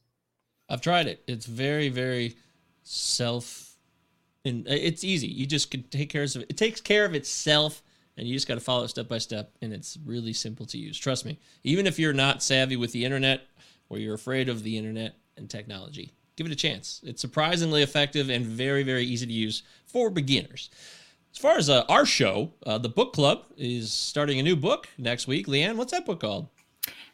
[0.69, 1.23] I've tried it.
[1.27, 2.35] It's very, very
[2.83, 3.75] self.
[4.45, 5.27] And it's easy.
[5.27, 6.45] You just can take care of it.
[6.49, 7.83] It takes care of itself,
[8.15, 9.51] and you just got to follow it step by step.
[9.61, 10.97] And it's really simple to use.
[10.97, 11.39] Trust me.
[11.63, 13.41] Even if you're not savvy with the internet
[13.89, 17.01] or you're afraid of the internet and technology, give it a chance.
[17.03, 20.69] It's surprisingly effective and very, very easy to use for beginners.
[21.33, 24.87] As far as uh, our show, uh, the book club is starting a new book
[24.97, 25.47] next week.
[25.47, 26.47] Leanne, what's that book called?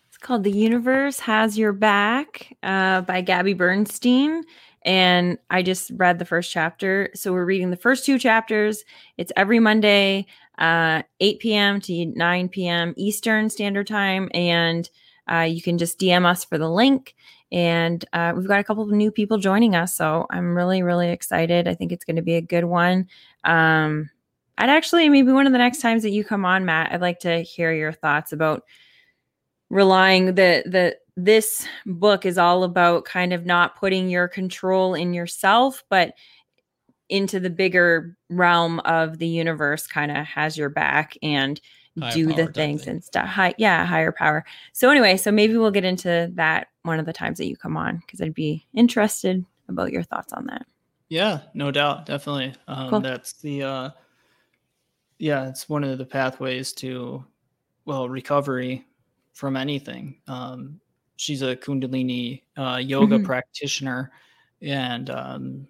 [0.07, 4.43] It's called The Universe Has Your Back uh, by Gabby Bernstein.
[4.83, 7.09] and I just read the first chapter.
[7.15, 8.83] So we're reading the first two chapters.
[9.17, 10.25] It's every Monday,
[10.57, 11.81] uh, 8 p.m.
[11.81, 12.93] to 9 p.m.
[12.97, 14.89] Eastern Standard Time, and
[15.31, 17.15] uh, you can just DM us for the link.
[17.53, 21.09] And uh, we've got a couple of new people joining us, so I'm really, really
[21.09, 21.67] excited.
[21.67, 23.07] I think it's going to be a good one.
[23.43, 24.09] Um,
[24.57, 27.19] I'd actually maybe one of the next times that you come on, Matt, I'd like
[27.19, 28.63] to hear your thoughts about
[29.69, 35.13] relying the the this book is all about kind of not putting your control in
[35.13, 36.13] yourself, but
[37.09, 41.61] into the bigger realm of the universe kind of has your back and
[42.13, 43.27] do the things and stuff.
[43.27, 44.45] High, yeah, higher power.
[44.71, 47.77] So anyway, so maybe we'll get into that one of the times that you come
[47.77, 50.65] on because I'd be interested about your thoughts on that.
[51.09, 52.53] Yeah, no doubt, definitely.
[52.67, 52.99] Um, cool.
[52.99, 53.89] That's the uh,
[55.19, 57.23] yeah, it's one of the pathways to
[57.85, 58.85] well recovery
[59.33, 60.17] from anything.
[60.27, 60.79] Um,
[61.17, 63.25] she's a Kundalini uh, yoga mm-hmm.
[63.25, 64.11] practitioner
[64.61, 65.67] and um,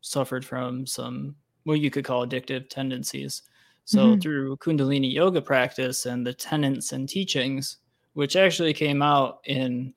[0.00, 3.42] suffered from some what you could call addictive tendencies.
[3.90, 4.20] So mm-hmm.
[4.20, 7.78] through Kundalini yoga practice and the tenets and teachings,
[8.12, 9.92] which actually came out in,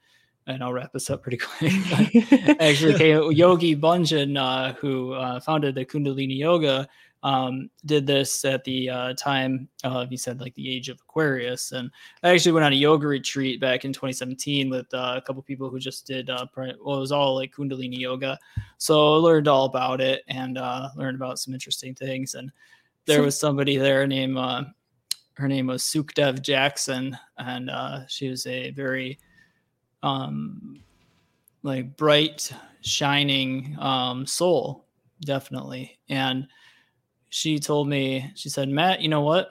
[0.47, 1.71] and I'll wrap this up pretty quick.
[2.59, 6.87] actually, came, Yogi Bhajan, uh, who uh, founded the Kundalini yoga,
[7.21, 11.71] um, did this at the uh, time of he said like the age of Aquarius,
[11.71, 11.91] and
[12.23, 15.69] I actually went on a yoga retreat back in 2017 with uh, a couple people
[15.69, 18.39] who just did uh, well, it was all like Kundalini yoga,
[18.79, 22.33] so I learned all about it and uh, learned about some interesting things.
[22.33, 22.51] And
[23.05, 24.63] there was somebody there named uh,
[25.33, 29.19] her name was Sukhdev Jackson, and uh, she was a very
[30.03, 30.83] um,
[31.63, 32.51] like bright,
[32.81, 34.85] shining um, soul,
[35.21, 36.47] definitely, and
[37.33, 39.49] she told me, she said, Matt, you know what?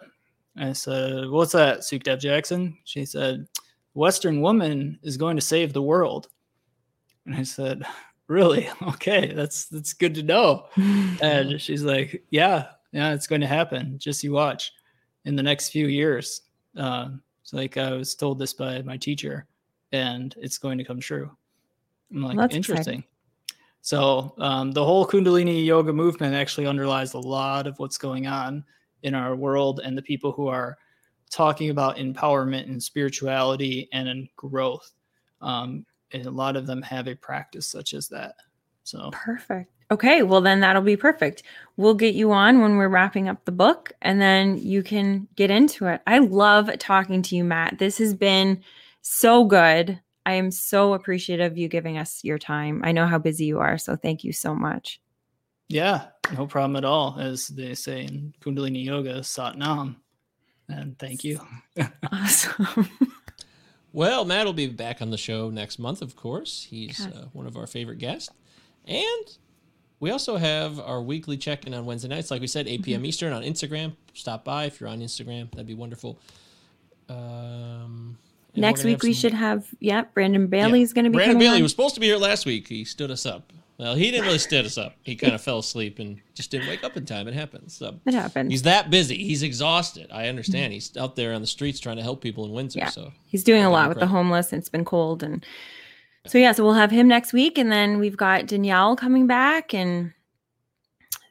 [0.56, 2.78] I said, What's that, Sukhdev Jackson?
[2.84, 3.48] She said,
[3.94, 6.28] Western woman is going to save the world.
[7.26, 7.82] And I said,
[8.28, 8.68] Really?
[8.82, 10.66] Okay, that's that's good to know.
[11.20, 13.98] and she's like, Yeah, yeah, it's going to happen.
[13.98, 14.72] Just you watch
[15.24, 16.42] in the next few years.
[16.76, 17.10] Uh,
[17.42, 19.46] it's like I was told this by my teacher,
[19.92, 21.30] and it's going to come true.
[22.10, 22.76] I'm like, well, interesting.
[22.76, 23.04] Exciting.
[23.80, 28.64] So um, the whole Kundalini yoga movement actually underlies a lot of what's going on
[29.02, 30.78] in our world and the people who are
[31.30, 34.92] talking about empowerment and spirituality and growth.
[35.40, 38.34] Um, and a lot of them have a practice such as that.
[38.84, 39.72] So perfect.
[39.92, 41.42] Okay, well then that'll be perfect.
[41.76, 45.50] We'll get you on when we're wrapping up the book and then you can get
[45.50, 46.00] into it.
[46.06, 47.78] I love talking to you, Matt.
[47.78, 48.62] This has been
[49.02, 50.00] so good.
[50.24, 52.80] I am so appreciative of you giving us your time.
[52.82, 54.98] I know how busy you are, so thank you so much.
[55.68, 57.18] Yeah, no problem at all.
[57.20, 59.96] As they say in Kundalini Yoga, Sat Nam.
[60.70, 61.38] And thank you.
[62.12, 62.88] awesome.
[63.92, 66.66] well, Matt will be back on the show next month, of course.
[66.70, 68.30] He's uh, one of our favorite guests.
[68.86, 69.36] And
[70.02, 72.28] we also have our weekly check in on Wednesday nights.
[72.28, 72.98] Like we said, 8 p.m.
[72.98, 73.06] Mm-hmm.
[73.06, 73.94] Eastern on Instagram.
[74.14, 75.48] Stop by if you're on Instagram.
[75.52, 76.18] That'd be wonderful.
[77.08, 78.18] Um,
[78.56, 79.20] Next week we some...
[79.20, 80.94] should have yeah, Brandon Bailey's yeah.
[80.96, 81.18] going to be.
[81.18, 81.62] Brandon Bailey on.
[81.62, 82.66] was supposed to be here last week.
[82.66, 83.52] He stood us up.
[83.78, 84.96] Well, he didn't really stand us up.
[85.04, 87.28] He kind of fell asleep and just didn't wake up in time.
[87.28, 87.72] It happens.
[87.72, 88.50] So it happens.
[88.50, 89.22] He's that busy.
[89.22, 90.10] He's exhausted.
[90.12, 90.72] I understand.
[90.72, 92.80] He's out there on the streets trying to help people in Windsor.
[92.80, 92.88] Yeah.
[92.88, 94.52] So he's doing a lot with the homeless.
[94.52, 95.46] It's been cold and
[96.26, 96.52] so yeah.
[96.52, 100.12] So we'll have him next week, and then we've got Danielle coming back, and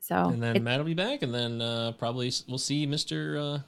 [0.02, 3.60] so and then Matt will be back, and then uh, probably we'll see Mister uh,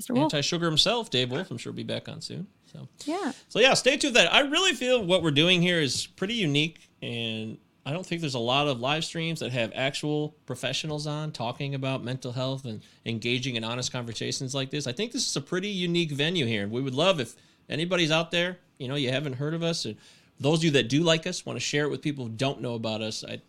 [0.00, 0.18] Mr.
[0.18, 1.50] Anti Sugar himself, Dave Wolf.
[1.50, 2.46] I'm sure will be back on soon.
[2.72, 3.32] So yeah.
[3.48, 4.16] So yeah, stay tuned.
[4.16, 8.20] That I really feel what we're doing here is pretty unique, and I don't think
[8.20, 12.64] there's a lot of live streams that have actual professionals on talking about mental health
[12.64, 14.86] and engaging in honest conversations like this.
[14.86, 17.34] I think this is a pretty unique venue here, and we would love if
[17.68, 19.96] anybody's out there, you know, you haven't heard of us, and
[20.42, 22.60] those of you that do like us want to share it with people who don't
[22.60, 23.24] know about us.
[23.26, 23.40] I,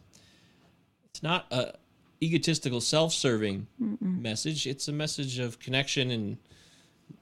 [1.10, 1.74] it's not a
[2.22, 4.22] egotistical, self-serving Mm-mm.
[4.22, 4.66] message.
[4.66, 6.38] It's a message of connection and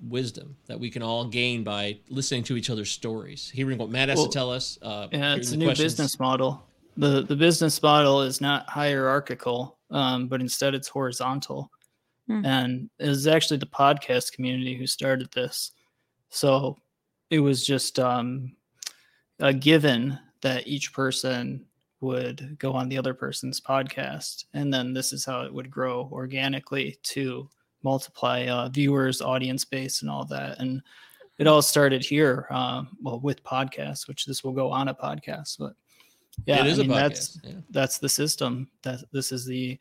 [0.08, 4.10] wisdom that we can all gain by listening to each other's stories, hearing what Matt
[4.10, 4.78] has well, to tell us.
[4.82, 5.94] Uh, yeah, it's a new questions.
[5.94, 6.64] business model.
[6.98, 11.72] the The business model is not hierarchical, um, but instead it's horizontal.
[12.28, 12.46] Hmm.
[12.46, 15.72] And it was actually the podcast community who started this.
[16.30, 16.78] So
[17.30, 18.56] it was just um,
[19.42, 21.66] a given that each person
[22.00, 26.10] would go on the other person's podcast, and then this is how it would grow
[26.12, 27.48] organically to
[27.84, 30.60] multiply uh, viewers, audience base, and all that.
[30.60, 30.82] And
[31.38, 35.58] it all started here, uh, well, with podcasts, which this will go on a podcast.
[35.60, 35.74] But
[36.46, 37.54] yeah, I mean, that's yeah.
[37.70, 38.70] that's the system.
[38.84, 39.80] That this is the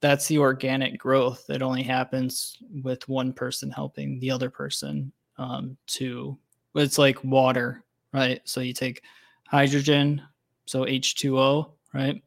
[0.00, 1.46] that's the organic growth.
[1.46, 6.38] that only happens with one person helping the other person um, to.
[6.74, 8.40] It's like water, right?
[8.44, 9.02] So you take
[9.48, 10.22] hydrogen,
[10.66, 12.22] so H2O, right?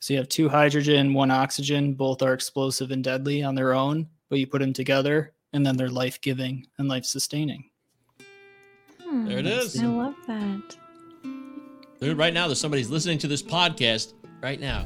[0.00, 4.06] So you have two hydrogen, one oxygen, both are explosive and deadly on their own,
[4.28, 7.64] but you put them together and then they're life giving and life sustaining.
[9.02, 9.80] Hmm, There it is.
[9.82, 10.76] I love that.
[12.00, 14.12] Dude, right now, there's somebody's listening to this podcast
[14.42, 14.84] right now.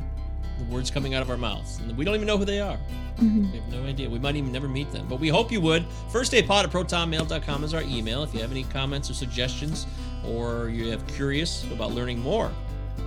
[0.59, 1.79] The words coming out of our mouths.
[1.79, 2.79] And we don't even know who they are.
[3.17, 3.51] Mhm.
[3.51, 4.09] We have no idea.
[4.09, 5.07] We might even never meet them.
[5.09, 5.85] But we hope you would.
[6.13, 8.23] First Aid Pod at protonmail.com is our email.
[8.23, 9.87] If you have any comments or suggestions,
[10.27, 12.51] or you have curious about learning more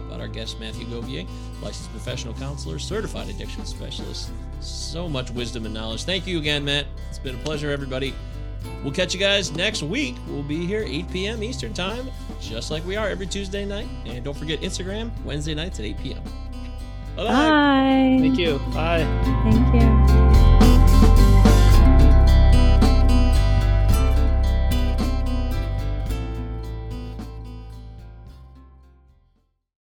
[0.07, 1.27] about our guest, Matthew Govier,
[1.61, 4.31] licensed professional counselor, certified addiction specialist.
[4.59, 6.03] So much wisdom and knowledge.
[6.03, 6.85] Thank you again, Matt.
[7.09, 8.13] It's been a pleasure, everybody.
[8.83, 10.15] We'll catch you guys next week.
[10.27, 11.43] We'll be here 8 p.m.
[11.43, 12.09] Eastern Time,
[12.39, 13.87] just like we are every Tuesday night.
[14.05, 16.23] And don't forget Instagram, Wednesday nights at 8 p.m.
[17.15, 17.29] Bye bye.
[17.29, 18.17] Bye.
[18.19, 18.59] Thank you.
[18.73, 19.03] Bye.
[19.43, 20.22] Thank you.